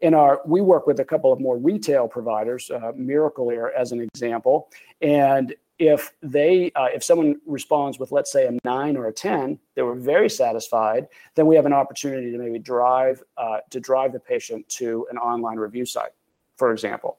In 0.01 0.13
our 0.13 0.41
we 0.45 0.61
work 0.61 0.87
with 0.87 0.99
a 0.99 1.05
couple 1.05 1.33
of 1.33 1.39
more 1.39 1.57
retail 1.57 2.07
providers 2.07 2.69
uh, 2.69 2.91
Miracle-Ear 2.95 3.73
as 3.75 3.91
an 3.91 3.99
example. 4.01 4.69
And 5.01 5.55
if 5.79 6.13
they 6.21 6.71
uh, 6.75 6.87
if 6.93 7.03
someone 7.03 7.39
responds 7.45 7.97
with 7.99 8.11
let's 8.11 8.31
say 8.31 8.45
a 8.45 8.51
9 8.65 8.97
or 8.97 9.07
a 9.07 9.13
10 9.13 9.57
they 9.75 9.81
were 9.81 9.95
very 9.95 10.29
satisfied 10.29 11.07
then 11.35 11.47
we 11.47 11.55
have 11.55 11.65
an 11.65 11.71
opportunity 11.71 12.31
to 12.31 12.37
maybe 12.37 12.59
drive 12.59 13.23
uh, 13.37 13.59
to 13.69 13.79
drive 13.79 14.11
the 14.11 14.19
patient 14.19 14.67
to 14.67 15.07
an 15.09 15.17
online 15.17 15.57
review 15.57 15.85
site 15.85 16.11
for 16.57 16.73
example 16.73 17.18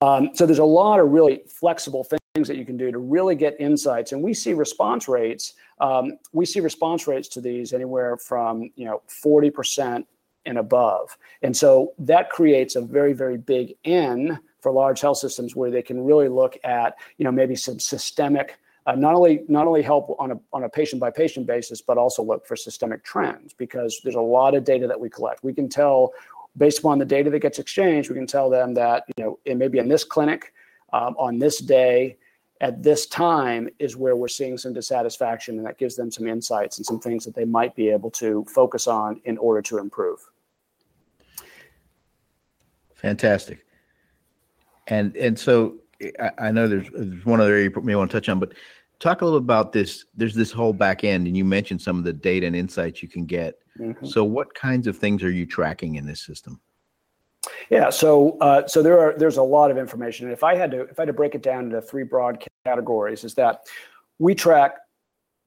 um, 0.00 0.30
so 0.34 0.46
there's 0.46 0.58
a 0.58 0.64
lot 0.64 1.00
of 1.00 1.10
really 1.10 1.42
flexible 1.46 2.04
things 2.34 2.48
that 2.48 2.56
you 2.56 2.64
can 2.64 2.76
do 2.76 2.90
to 2.90 2.98
really 2.98 3.34
get 3.34 3.54
insights 3.60 4.12
and 4.12 4.22
we 4.22 4.32
see 4.34 4.52
response 4.52 5.08
rates 5.08 5.54
um, 5.80 6.18
we 6.32 6.46
see 6.46 6.60
response 6.60 7.06
rates 7.06 7.28
to 7.28 7.40
these 7.40 7.72
anywhere 7.72 8.16
from 8.16 8.70
you 8.76 8.84
know 8.84 9.02
40% 9.24 10.04
and 10.46 10.58
above. 10.58 11.16
And 11.42 11.56
so 11.56 11.92
that 11.98 12.30
creates 12.30 12.76
a 12.76 12.80
very, 12.80 13.12
very 13.12 13.36
big 13.36 13.74
N 13.84 14.38
for 14.60 14.72
large 14.72 15.00
health 15.00 15.18
systems 15.18 15.56
where 15.56 15.70
they 15.70 15.82
can 15.82 16.02
really 16.02 16.28
look 16.28 16.56
at, 16.64 16.96
you 17.18 17.24
know, 17.24 17.32
maybe 17.32 17.56
some 17.56 17.78
systemic, 17.78 18.58
uh, 18.86 18.94
not 18.94 19.14
only 19.14 19.42
not 19.48 19.66
only 19.66 19.82
help 19.82 20.16
on 20.18 20.32
a 20.32 20.40
on 20.52 20.64
a 20.64 20.68
patient 20.68 21.00
by 21.00 21.10
patient 21.10 21.46
basis, 21.46 21.80
but 21.80 21.98
also 21.98 22.22
look 22.22 22.44
for 22.46 22.56
systemic 22.56 23.04
trends 23.04 23.52
because 23.52 24.00
there's 24.02 24.16
a 24.16 24.20
lot 24.20 24.54
of 24.54 24.64
data 24.64 24.88
that 24.88 24.98
we 24.98 25.08
collect. 25.08 25.44
We 25.44 25.54
can 25.54 25.68
tell 25.68 26.12
based 26.56 26.80
upon 26.80 26.98
the 26.98 27.04
data 27.04 27.30
that 27.30 27.40
gets 27.40 27.58
exchanged, 27.58 28.10
we 28.10 28.16
can 28.16 28.26
tell 28.26 28.50
them 28.50 28.74
that 28.74 29.04
you 29.16 29.24
know 29.24 29.38
it 29.44 29.56
may 29.56 29.68
be 29.68 29.78
in 29.78 29.88
this 29.88 30.04
clinic 30.04 30.52
um, 30.92 31.14
on 31.18 31.38
this 31.38 31.58
day 31.58 32.16
at 32.62 32.80
this 32.80 33.06
time 33.06 33.68
is 33.80 33.96
where 33.96 34.14
we're 34.14 34.28
seeing 34.28 34.56
some 34.56 34.72
dissatisfaction, 34.72 35.58
and 35.58 35.66
that 35.66 35.78
gives 35.78 35.96
them 35.96 36.10
some 36.10 36.28
insights 36.28 36.78
and 36.78 36.86
some 36.86 37.00
things 37.00 37.24
that 37.24 37.34
they 37.34 37.44
might 37.44 37.74
be 37.74 37.88
able 37.88 38.10
to 38.10 38.46
focus 38.48 38.86
on 38.86 39.20
in 39.24 39.36
order 39.38 39.60
to 39.60 39.78
improve. 39.78 40.20
Fantastic. 42.94 43.66
And 44.86 45.16
and 45.16 45.36
so 45.36 45.78
I, 46.20 46.30
I 46.38 46.50
know 46.52 46.68
there's, 46.68 46.88
there's 46.92 47.26
one 47.26 47.40
other 47.40 47.50
area 47.50 47.68
you 47.68 47.82
may 47.82 47.96
want 47.96 48.10
to 48.10 48.16
touch 48.16 48.28
on, 48.28 48.38
but 48.38 48.52
talk 49.02 49.20
a 49.20 49.24
little 49.24 49.38
about 49.38 49.72
this. 49.72 50.04
There's 50.14 50.34
this 50.34 50.52
whole 50.52 50.72
back 50.72 51.04
end, 51.04 51.26
and 51.26 51.36
you 51.36 51.44
mentioned 51.44 51.82
some 51.82 51.98
of 51.98 52.04
the 52.04 52.12
data 52.12 52.46
and 52.46 52.54
insights 52.54 53.02
you 53.02 53.08
can 53.08 53.26
get. 53.26 53.56
Mm-hmm. 53.78 54.06
So, 54.06 54.24
what 54.24 54.54
kinds 54.54 54.86
of 54.86 54.96
things 54.96 55.22
are 55.22 55.30
you 55.30 55.44
tracking 55.44 55.96
in 55.96 56.06
this 56.06 56.22
system? 56.22 56.60
Yeah, 57.70 57.90
so 57.90 58.38
uh, 58.38 58.66
so 58.66 58.82
there 58.82 58.98
are 59.00 59.18
there's 59.18 59.38
a 59.38 59.42
lot 59.42 59.70
of 59.70 59.78
information. 59.78 60.26
And 60.26 60.32
if 60.32 60.44
I 60.44 60.54
had 60.54 60.70
to 60.70 60.82
if 60.82 60.98
I 60.98 61.02
had 61.02 61.06
to 61.06 61.12
break 61.12 61.34
it 61.34 61.42
down 61.42 61.64
into 61.64 61.82
three 61.82 62.04
broad 62.04 62.44
categories, 62.64 63.24
is 63.24 63.34
that 63.34 63.62
we 64.18 64.34
track 64.34 64.76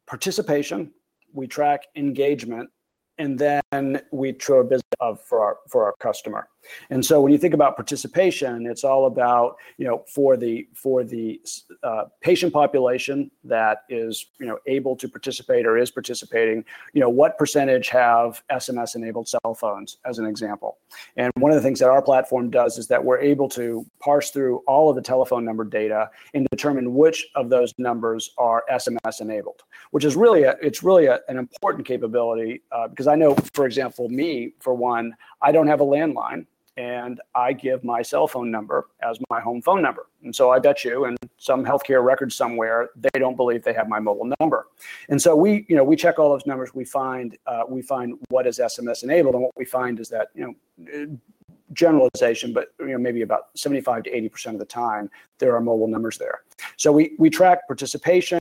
participation, 0.06 0.92
we 1.34 1.48
track 1.48 1.84
engagement, 1.96 2.70
and 3.18 3.40
then 3.40 4.02
we 4.12 4.36
show 4.40 4.60
a 4.60 4.64
business 4.64 4.84
of 5.00 5.22
for 5.22 5.42
our 5.42 5.58
for 5.70 5.86
our 5.86 5.94
customer. 6.00 6.50
And 6.90 7.06
so 7.06 7.22
when 7.22 7.32
you 7.32 7.38
think 7.38 7.54
about 7.54 7.76
participation, 7.76 8.66
it's 8.66 8.84
all 8.84 9.06
about 9.06 9.58
you 9.78 9.86
know 9.86 10.04
for 10.08 10.38
the 10.38 10.68
for 10.74 11.04
the 11.04 11.42
uh, 11.84 12.06
patient 12.22 12.54
population 12.54 13.32
that 13.44 13.84
is 13.90 14.28
you 14.40 14.46
know 14.46 14.58
able 14.68 14.96
to 14.98 15.08
participate 15.08 15.66
or 15.66 15.78
is 15.78 15.92
participating. 15.92 16.64
You 16.94 17.02
know 17.02 17.10
what 17.10 17.38
percentage 17.38 17.90
have 17.90 18.44
SMS 18.52 18.96
enabled 18.96 19.28
cell 19.28 19.54
phones 19.54 19.98
as 20.06 20.20
an 20.20 20.26
example. 20.26 20.78
And 21.18 21.32
one 21.38 21.52
of 21.52 21.56
the 21.56 21.62
things 21.62 21.80
that 21.80 21.90
our 21.90 22.02
platform 22.02 22.50
does 22.50 22.78
is 22.78 22.88
that 22.88 23.04
we're 23.04 23.20
able 23.20 23.50
to 23.50 23.86
parse 24.00 24.32
through 24.32 24.58
all 24.68 24.90
of 24.90 24.96
the 24.96 25.02
telephone 25.02 25.46
number 25.46 25.64
data 25.64 26.10
and 26.34 26.48
determine 26.52 26.94
which 26.94 27.28
of 27.36 27.50
those 27.50 27.74
numbers 27.78 28.32
are 28.38 28.64
SMS 28.72 29.22
enabled, 29.22 29.64
which 29.92 30.06
is 30.06 30.16
really 30.16 30.44
a, 30.44 30.56
it's 30.62 30.84
really 30.84 31.06
a, 31.06 31.20
an 31.28 31.38
important 31.38 31.86
capability 31.86 32.62
uh, 32.72 32.88
because 32.88 33.08
I 33.08 33.16
know, 33.16 33.36
for 33.54 33.66
example, 33.66 34.10
me 34.10 34.54
for 34.60 34.74
one, 34.74 35.16
I 35.42 35.52
don't 35.52 35.68
have 35.68 35.82
a 35.82 35.86
landline 35.86 36.46
and 36.78 37.22
I 37.34 37.54
give 37.54 37.84
my 37.84 38.02
cell 38.02 38.28
phone 38.28 38.52
number 38.52 38.88
as 39.02 39.18
my 39.30 39.40
home 39.40 39.62
phone 39.62 39.82
number. 39.82 40.08
And 40.24 40.36
so 40.36 40.52
I 40.52 40.60
bet 40.60 40.84
you 40.84 41.06
in 41.06 41.16
some 41.38 41.64
healthcare 41.64 42.04
record 42.04 42.34
somewhere, 42.34 42.90
they 42.96 43.20
don't 43.20 43.36
believe 43.36 43.64
they 43.64 43.74
have 43.74 43.88
my 43.88 44.00
mobile 44.00 44.30
number. 44.40 44.68
And 45.10 45.22
so 45.22 45.36
we, 45.36 45.66
you 45.70 45.76
know, 45.76 45.84
we 45.84 45.96
check 45.96 46.20
all 46.20 46.30
those 46.30 46.46
numbers. 46.46 46.74
We 46.74 46.86
find 46.86 47.38
uh, 47.48 47.64
we 47.68 47.82
find 47.82 48.16
what 48.30 48.48
is 48.48 48.60
SMS 48.60 49.04
enabled, 49.04 49.36
and 49.36 49.44
what 49.44 49.54
we 49.56 49.66
find 49.66 50.00
is 50.00 50.10
that 50.10 50.28
you 50.34 50.56
know 50.88 51.18
generalization, 51.74 52.54
but 52.54 52.70
you 52.80 52.88
know, 52.88 52.98
maybe 52.98 53.22
about 53.22 53.48
75 53.56 54.04
to 54.04 54.12
80% 54.12 54.54
of 54.54 54.60
the 54.60 54.66
time, 54.66 55.10
there 55.40 55.56
are 55.56 55.62
mobile 55.62 55.88
numbers 55.88 56.18
there. 56.18 56.42
So 56.78 56.92
we, 56.92 57.16
we 57.20 57.30
track 57.30 57.68
participation. 57.68 58.40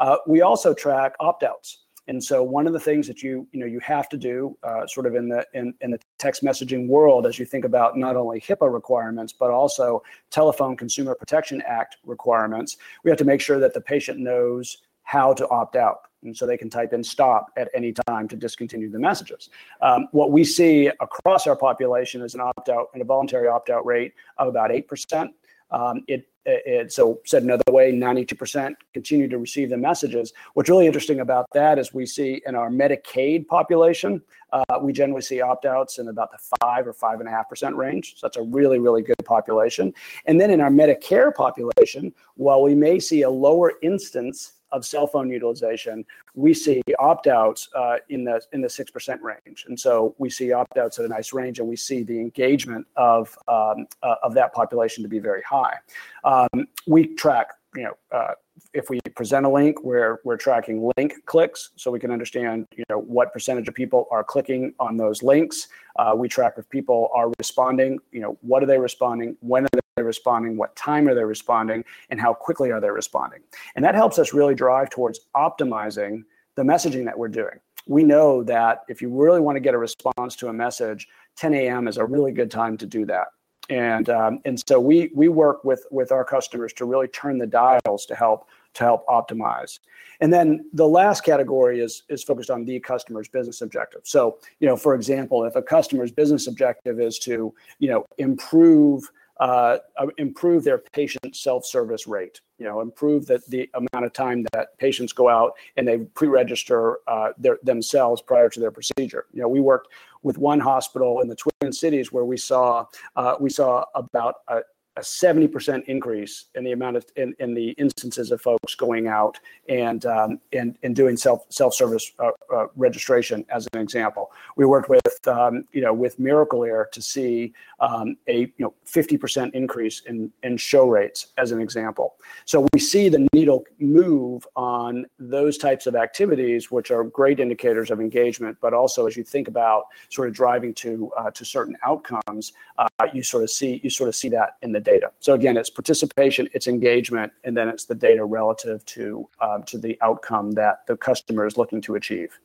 Uh, 0.00 0.16
we 0.26 0.42
also 0.42 0.74
track 0.74 1.14
opt-outs. 1.20 1.81
And 2.08 2.22
so 2.22 2.42
one 2.42 2.66
of 2.66 2.72
the 2.72 2.80
things 2.80 3.06
that 3.06 3.22
you 3.22 3.46
you 3.52 3.60
know 3.60 3.66
you 3.66 3.80
have 3.80 4.08
to 4.10 4.16
do 4.16 4.56
uh, 4.62 4.86
sort 4.86 5.06
of 5.06 5.14
in 5.14 5.28
the 5.28 5.46
in, 5.54 5.74
in 5.80 5.90
the 5.90 5.98
text 6.18 6.42
messaging 6.42 6.88
world 6.88 7.26
as 7.26 7.38
you 7.38 7.44
think 7.44 7.64
about 7.64 7.96
not 7.96 8.16
only 8.16 8.40
HIPAA 8.40 8.72
requirements 8.72 9.32
but 9.32 9.50
also 9.50 10.02
Telephone 10.30 10.76
Consumer 10.76 11.14
Protection 11.14 11.62
Act 11.66 11.98
requirements, 12.04 12.76
we 13.04 13.10
have 13.10 13.18
to 13.18 13.24
make 13.24 13.40
sure 13.40 13.60
that 13.60 13.74
the 13.74 13.80
patient 13.80 14.18
knows 14.18 14.78
how 15.04 15.32
to 15.34 15.48
opt 15.48 15.76
out. 15.76 16.02
And 16.22 16.36
so 16.36 16.46
they 16.46 16.56
can 16.56 16.70
type 16.70 16.92
in 16.92 17.02
stop 17.02 17.50
at 17.56 17.68
any 17.74 17.92
time 18.06 18.28
to 18.28 18.36
discontinue 18.36 18.90
the 18.90 18.98
messages. 18.98 19.50
Um, 19.80 20.06
what 20.12 20.30
we 20.30 20.44
see 20.44 20.86
across 21.00 21.46
our 21.48 21.56
population 21.56 22.22
is 22.22 22.34
an 22.34 22.40
opt 22.40 22.68
out 22.68 22.88
and 22.92 23.02
a 23.02 23.04
voluntary 23.04 23.48
opt 23.48 23.70
out 23.70 23.84
rate 23.84 24.14
of 24.38 24.46
about 24.46 24.70
8%. 24.70 25.28
Um, 25.72 26.04
it, 26.06 26.28
it, 26.44 26.92
so 26.92 27.20
said 27.24 27.42
another 27.42 27.62
way, 27.70 27.92
92% 27.92 28.74
continue 28.92 29.28
to 29.28 29.38
receive 29.38 29.70
the 29.70 29.76
messages. 29.76 30.32
What's 30.54 30.68
really 30.68 30.86
interesting 30.86 31.20
about 31.20 31.46
that 31.54 31.78
is 31.78 31.94
we 31.94 32.06
see 32.06 32.42
in 32.46 32.54
our 32.54 32.68
Medicaid 32.68 33.46
population, 33.46 34.22
uh, 34.52 34.64
we 34.80 34.92
generally 34.92 35.22
see 35.22 35.40
opt-outs 35.40 35.98
in 35.98 36.08
about 36.08 36.30
the 36.30 36.38
five 36.60 36.86
or 36.86 36.92
five 36.92 37.20
and 37.20 37.28
a 37.28 37.32
half 37.32 37.48
percent 37.48 37.76
range. 37.76 38.16
So 38.16 38.26
that's 38.26 38.36
a 38.36 38.42
really, 38.42 38.78
really 38.78 39.02
good 39.02 39.24
population. 39.24 39.94
And 40.26 40.40
then 40.40 40.50
in 40.50 40.60
our 40.60 40.70
Medicare 40.70 41.34
population, 41.34 42.12
while 42.34 42.62
we 42.62 42.74
may 42.74 42.98
see 42.98 43.22
a 43.22 43.30
lower 43.30 43.74
instance 43.82 44.54
of 44.72 44.84
cell 44.84 45.06
phone 45.06 45.30
utilization, 45.30 46.04
we 46.34 46.54
see 46.54 46.82
opt-outs 46.98 47.68
uh, 47.74 47.96
in 48.08 48.24
the 48.24 48.40
in 48.52 48.60
the 48.60 48.68
six 48.68 48.90
percent 48.90 49.20
range, 49.22 49.64
and 49.68 49.78
so 49.78 50.14
we 50.18 50.30
see 50.30 50.52
opt-outs 50.52 50.98
at 50.98 51.04
a 51.04 51.08
nice 51.08 51.32
range, 51.32 51.58
and 51.58 51.68
we 51.68 51.76
see 51.76 52.02
the 52.02 52.18
engagement 52.18 52.86
of 52.96 53.36
um, 53.48 53.86
uh, 54.02 54.16
of 54.22 54.34
that 54.34 54.52
population 54.52 55.02
to 55.02 55.08
be 55.08 55.18
very 55.18 55.42
high. 55.42 55.76
Um, 56.24 56.66
we 56.86 57.14
track, 57.14 57.48
you 57.76 57.84
know. 57.84 57.96
Uh, 58.10 58.34
if 58.74 58.88
we 58.88 59.00
present 59.14 59.44
a 59.44 59.48
link, 59.48 59.82
we're 59.82 60.20
we're 60.24 60.36
tracking 60.36 60.90
link 60.96 61.14
clicks, 61.26 61.70
so 61.76 61.90
we 61.90 61.98
can 61.98 62.10
understand 62.10 62.66
you 62.76 62.84
know 62.88 62.98
what 62.98 63.32
percentage 63.32 63.68
of 63.68 63.74
people 63.74 64.08
are 64.10 64.24
clicking 64.24 64.74
on 64.78 64.96
those 64.96 65.22
links. 65.22 65.68
Uh, 65.96 66.14
we 66.16 66.28
track 66.28 66.54
if 66.56 66.68
people 66.68 67.10
are 67.14 67.30
responding. 67.38 67.98
You 68.12 68.20
know, 68.20 68.38
what 68.40 68.62
are 68.62 68.66
they 68.66 68.78
responding? 68.78 69.36
When 69.40 69.64
are 69.64 69.81
they 70.02 70.06
responding? 70.06 70.56
What 70.56 70.74
time 70.76 71.08
are 71.08 71.14
they 71.14 71.24
responding? 71.24 71.84
And 72.10 72.20
how 72.20 72.34
quickly 72.34 72.70
are 72.70 72.80
they 72.80 72.90
responding? 72.90 73.40
And 73.76 73.84
that 73.84 73.94
helps 73.94 74.18
us 74.18 74.32
really 74.32 74.54
drive 74.54 74.90
towards 74.90 75.20
optimizing 75.36 76.24
the 76.56 76.62
messaging 76.62 77.04
that 77.04 77.18
we're 77.18 77.28
doing. 77.28 77.60
We 77.86 78.04
know 78.04 78.42
that 78.44 78.82
if 78.88 79.02
you 79.02 79.08
really 79.08 79.40
want 79.40 79.56
to 79.56 79.60
get 79.60 79.74
a 79.74 79.78
response 79.78 80.36
to 80.36 80.48
a 80.48 80.52
message, 80.52 81.08
10 81.36 81.54
a.m. 81.54 81.88
is 81.88 81.96
a 81.96 82.04
really 82.04 82.32
good 82.32 82.50
time 82.50 82.76
to 82.78 82.86
do 82.86 83.06
that 83.06 83.28
and 83.70 84.10
um, 84.10 84.40
and 84.44 84.62
so 84.68 84.80
we 84.80 85.10
we 85.14 85.28
work 85.28 85.64
with 85.64 85.86
with 85.90 86.10
our 86.12 86.24
customers 86.24 86.72
to 86.74 86.84
really 86.84 87.08
turn 87.08 87.38
the 87.38 87.46
dials 87.46 88.06
to 88.06 88.14
help 88.14 88.48
to 88.74 88.84
help 88.84 89.06
optimize. 89.06 89.78
And 90.20 90.32
then 90.32 90.68
the 90.72 90.86
last 90.86 91.22
category 91.22 91.80
is 91.80 92.02
is 92.08 92.24
focused 92.24 92.50
on 92.50 92.64
the 92.64 92.80
customer's 92.80 93.28
business 93.28 93.62
objective. 93.62 94.02
So 94.04 94.38
you 94.60 94.66
know, 94.66 94.76
for 94.76 94.94
example, 94.94 95.44
if 95.44 95.54
a 95.56 95.62
customer's 95.62 96.10
business 96.10 96.46
objective 96.46 97.00
is 97.00 97.18
to 97.20 97.54
you 97.78 97.88
know 97.88 98.04
improve 98.18 99.10
uh, 99.42 99.78
uh 99.98 100.06
improve 100.18 100.62
their 100.62 100.78
patient 100.78 101.34
self-service 101.34 102.06
rate. 102.06 102.40
You 102.58 102.66
know, 102.68 102.80
improve 102.80 103.26
that 103.26 103.44
the 103.48 103.68
amount 103.74 104.06
of 104.06 104.12
time 104.12 104.46
that 104.52 104.78
patients 104.78 105.12
go 105.12 105.28
out 105.28 105.54
and 105.76 105.86
they 105.86 105.98
pre-register 105.98 106.98
uh, 107.08 107.30
their, 107.36 107.58
themselves 107.64 108.22
prior 108.22 108.48
to 108.48 108.60
their 108.60 108.70
procedure. 108.70 109.26
You 109.32 109.42
know, 109.42 109.48
we 109.48 109.58
worked 109.58 109.88
with 110.22 110.38
one 110.38 110.60
hospital 110.60 111.20
in 111.20 111.28
the 111.28 111.34
Twin 111.34 111.72
Cities 111.72 112.12
where 112.12 112.24
we 112.24 112.36
saw 112.36 112.86
uh, 113.16 113.34
we 113.40 113.50
saw 113.50 113.84
about 113.96 114.36
a, 114.46 114.60
a 114.96 115.00
70% 115.00 115.84
increase 115.86 116.46
in 116.54 116.64
the 116.64 116.72
amount 116.72 116.96
of 116.96 117.06
in, 117.16 117.34
in 117.38 117.54
the 117.54 117.70
instances 117.70 118.30
of 118.30 118.40
folks 118.40 118.74
going 118.74 119.06
out 119.06 119.38
and 119.68 120.04
um, 120.04 120.40
and, 120.52 120.76
and 120.82 120.94
doing 120.94 121.16
self 121.16 121.46
self-service 121.48 122.12
uh, 122.18 122.30
uh, 122.54 122.66
registration 122.76 123.44
as 123.48 123.66
an 123.72 123.80
example. 123.80 124.30
We 124.56 124.66
worked 124.66 124.90
with 124.90 125.26
um, 125.26 125.64
you 125.72 125.80
know 125.80 125.94
with 125.94 126.18
Miracle-Ear 126.18 126.88
to 126.92 127.00
see 127.00 127.54
um, 127.80 128.16
a 128.28 128.40
you 128.40 128.52
know 128.58 128.74
50% 128.86 129.54
increase 129.54 130.00
in 130.06 130.30
in 130.42 130.56
show 130.58 130.86
rates 130.86 131.28
as 131.38 131.52
an 131.52 131.60
example. 131.60 132.16
So 132.44 132.66
we 132.74 132.80
see 132.80 133.08
the 133.08 133.26
needle 133.32 133.64
move 133.78 134.46
on 134.56 135.06
those 135.18 135.56
types 135.56 135.86
of 135.86 135.96
activities 135.96 136.70
which 136.70 136.90
are 136.90 137.04
great 137.04 137.40
indicators 137.40 137.90
of 137.90 138.00
engagement 138.00 138.58
but 138.60 138.74
also 138.74 139.06
as 139.06 139.16
you 139.16 139.24
think 139.24 139.48
about 139.48 139.84
sort 140.10 140.28
of 140.28 140.34
driving 140.34 140.74
to 140.74 141.10
uh, 141.16 141.30
to 141.30 141.44
certain 141.44 141.76
outcomes 141.84 142.52
uh, 142.78 142.88
you 143.12 143.22
sort 143.22 143.42
of 143.42 143.50
see 143.50 143.80
you 143.82 143.90
sort 143.90 144.08
of 144.08 144.14
see 144.14 144.28
that 144.28 144.56
in 144.62 144.72
the 144.72 144.81
data. 144.82 145.10
So 145.20 145.34
again, 145.34 145.56
it's 145.56 145.70
participation, 145.70 146.48
it's 146.52 146.66
engagement, 146.66 147.32
and 147.44 147.56
then 147.56 147.68
it's 147.68 147.84
the 147.86 147.94
data 147.94 148.24
relative 148.24 148.84
to 148.86 149.28
um, 149.40 149.62
to 149.64 149.78
the 149.78 149.98
outcome 150.02 150.52
that 150.52 150.86
the 150.86 150.96
customer 150.96 151.46
is 151.46 151.56
looking 151.56 151.80
to 151.82 151.94
achieve. 151.94 152.38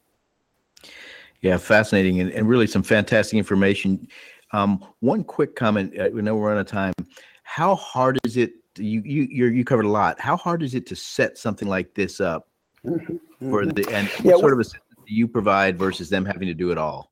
Yeah, 1.42 1.58
fascinating 1.58 2.20
and, 2.20 2.32
and 2.32 2.48
really 2.48 2.68
some 2.68 2.84
fantastic 2.84 3.38
information. 3.38 4.08
Um, 4.52 4.84
one 5.02 5.24
quick 5.24 5.56
comment. 5.56 5.98
Uh, 6.00 6.10
we 6.12 6.22
know 6.22 6.36
we're 6.36 6.52
out 6.52 6.58
of 6.58 6.68
time. 6.68 6.94
How 7.44 7.76
hard 7.76 8.20
is 8.24 8.38
it? 8.38 8.54
You 8.78 9.02
you 9.04 9.48
you 9.48 9.66
covered 9.66 9.86
a 9.86 9.90
lot. 9.90 10.20
How 10.20 10.38
hard 10.38 10.62
is 10.64 10.76
it 10.76 10.86
to 10.88 10.96
set 10.96 11.38
something 11.38 11.68
like 11.68 11.94
this 11.96 12.22
up 12.22 12.48
mm-hmm. 12.86 13.50
for 13.50 13.66
the 13.66 13.88
and 13.92 14.10
yeah, 14.24 14.34
what 14.34 14.42
sort 14.42 14.54
of 14.54 14.60
assistance 14.60 14.84
do 15.08 15.14
you 15.14 15.28
provide 15.28 15.78
versus 15.80 16.10
them 16.10 16.26
having 16.26 16.48
to 16.48 16.54
do 16.54 16.72
it 16.72 16.78
all? 16.78 17.12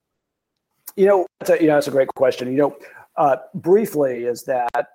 You 0.95 1.07
know, 1.07 1.27
that's 1.39 1.51
a, 1.51 1.61
you 1.61 1.67
know, 1.67 1.73
that's 1.73 1.88
a 1.88 1.91
great 1.91 2.07
question. 2.09 2.51
You 2.51 2.57
know, 2.57 2.77
uh, 3.17 3.38
briefly, 3.55 4.25
is 4.25 4.43
that 4.43 4.88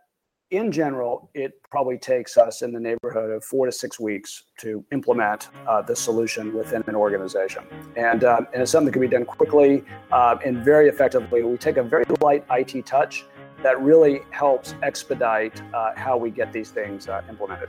in 0.50 0.72
general, 0.72 1.30
it 1.34 1.52
probably 1.70 1.96
takes 1.96 2.36
us 2.36 2.62
in 2.62 2.72
the 2.72 2.80
neighborhood 2.80 3.30
of 3.30 3.44
four 3.44 3.66
to 3.66 3.72
six 3.72 4.00
weeks 4.00 4.44
to 4.58 4.84
implement 4.90 5.48
uh, 5.68 5.80
the 5.80 5.94
solution 5.94 6.52
within 6.54 6.82
an 6.88 6.96
organization. 6.96 7.64
And, 7.96 8.24
um, 8.24 8.48
and 8.52 8.62
it's 8.62 8.72
something 8.72 8.86
that 8.86 8.92
can 8.92 9.00
be 9.00 9.08
done 9.08 9.24
quickly 9.24 9.84
uh, 10.10 10.36
and 10.44 10.64
very 10.64 10.88
effectively. 10.88 11.42
We 11.42 11.56
take 11.56 11.76
a 11.76 11.82
very 11.82 12.04
light 12.20 12.44
IT 12.50 12.84
touch 12.84 13.24
that 13.62 13.80
really 13.80 14.22
helps 14.30 14.74
expedite 14.82 15.62
uh, 15.72 15.92
how 15.94 16.16
we 16.16 16.30
get 16.30 16.52
these 16.52 16.70
things 16.70 17.08
uh, 17.08 17.22
implemented. 17.28 17.68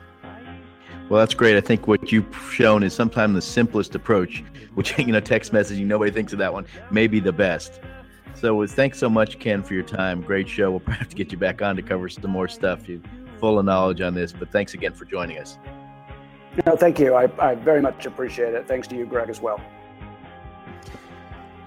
Well, 1.09 1.19
that's 1.19 1.33
great. 1.33 1.57
I 1.57 1.61
think 1.61 1.87
what 1.87 2.11
you've 2.11 2.33
shown 2.51 2.83
is 2.83 2.93
sometimes 2.93 3.35
the 3.35 3.41
simplest 3.41 3.93
approach, 3.93 4.43
which, 4.73 4.97
you 4.97 5.07
know, 5.07 5.19
text 5.19 5.51
messaging, 5.51 5.85
nobody 5.85 6.09
thinks 6.09 6.33
of 6.33 6.39
that 6.39 6.51
one, 6.51 6.65
may 6.89 7.05
be 7.05 7.19
the 7.19 7.33
best. 7.33 7.79
So 8.35 8.61
uh, 8.61 8.67
thanks 8.67 8.97
so 8.97 9.09
much, 9.09 9.39
Ken, 9.39 9.63
for 9.63 9.73
your 9.73 9.83
time. 9.83 10.21
Great 10.21 10.49
show. 10.49 10.71
We'll 10.71 10.79
probably 10.79 10.99
have 10.99 11.09
to 11.09 11.15
get 11.15 11.31
you 11.31 11.37
back 11.37 11.61
on 11.61 11.75
to 11.75 11.81
cover 11.81 12.09
some 12.09 12.31
more 12.31 12.47
stuff. 12.47 12.89
You 12.89 13.01
full 13.39 13.57
of 13.57 13.65
knowledge 13.65 14.01
on 14.01 14.13
this, 14.13 14.31
but 14.31 14.51
thanks 14.51 14.73
again 14.75 14.93
for 14.93 15.05
joining 15.05 15.39
us. 15.39 15.57
No, 16.65 16.75
thank 16.75 16.99
you. 16.99 17.15
I, 17.15 17.29
I 17.39 17.55
very 17.55 17.81
much 17.81 18.05
appreciate 18.05 18.53
it. 18.53 18.67
Thanks 18.67 18.87
to 18.89 18.95
you, 18.95 19.05
Gregg, 19.05 19.29
as 19.29 19.41
well. 19.41 19.59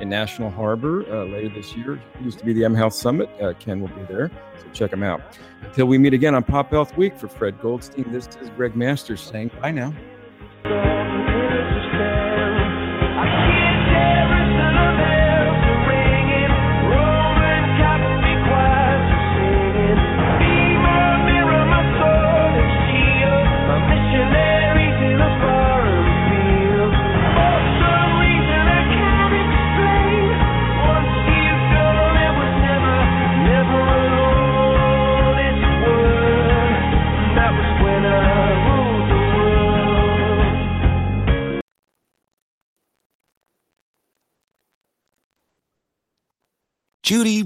in 0.00 0.08
National 0.08 0.50
Harbor 0.50 1.04
uh, 1.12 1.24
later 1.24 1.48
this 1.54 1.76
year, 1.76 1.94
it 1.94 2.22
used 2.22 2.38
to 2.38 2.44
be 2.44 2.52
the 2.52 2.64
M 2.64 2.74
Health 2.74 2.94
Summit, 2.94 3.28
uh, 3.40 3.52
Ken 3.58 3.80
will 3.80 3.88
be 3.88 4.02
there. 4.08 4.30
So 4.58 4.66
check 4.72 4.92
him 4.92 5.02
out. 5.02 5.20
Until 5.62 5.86
we 5.86 5.98
meet 5.98 6.14
again 6.14 6.34
on 6.34 6.42
Pop 6.42 6.70
Health 6.70 6.96
Week 6.96 7.16
for 7.16 7.28
Fred 7.28 7.60
Goldstein, 7.60 8.10
this 8.10 8.28
is 8.40 8.50
Gregg 8.50 8.76
Masters 8.76 9.20
saying 9.20 9.50
bye 9.60 9.70
now. 9.70 9.94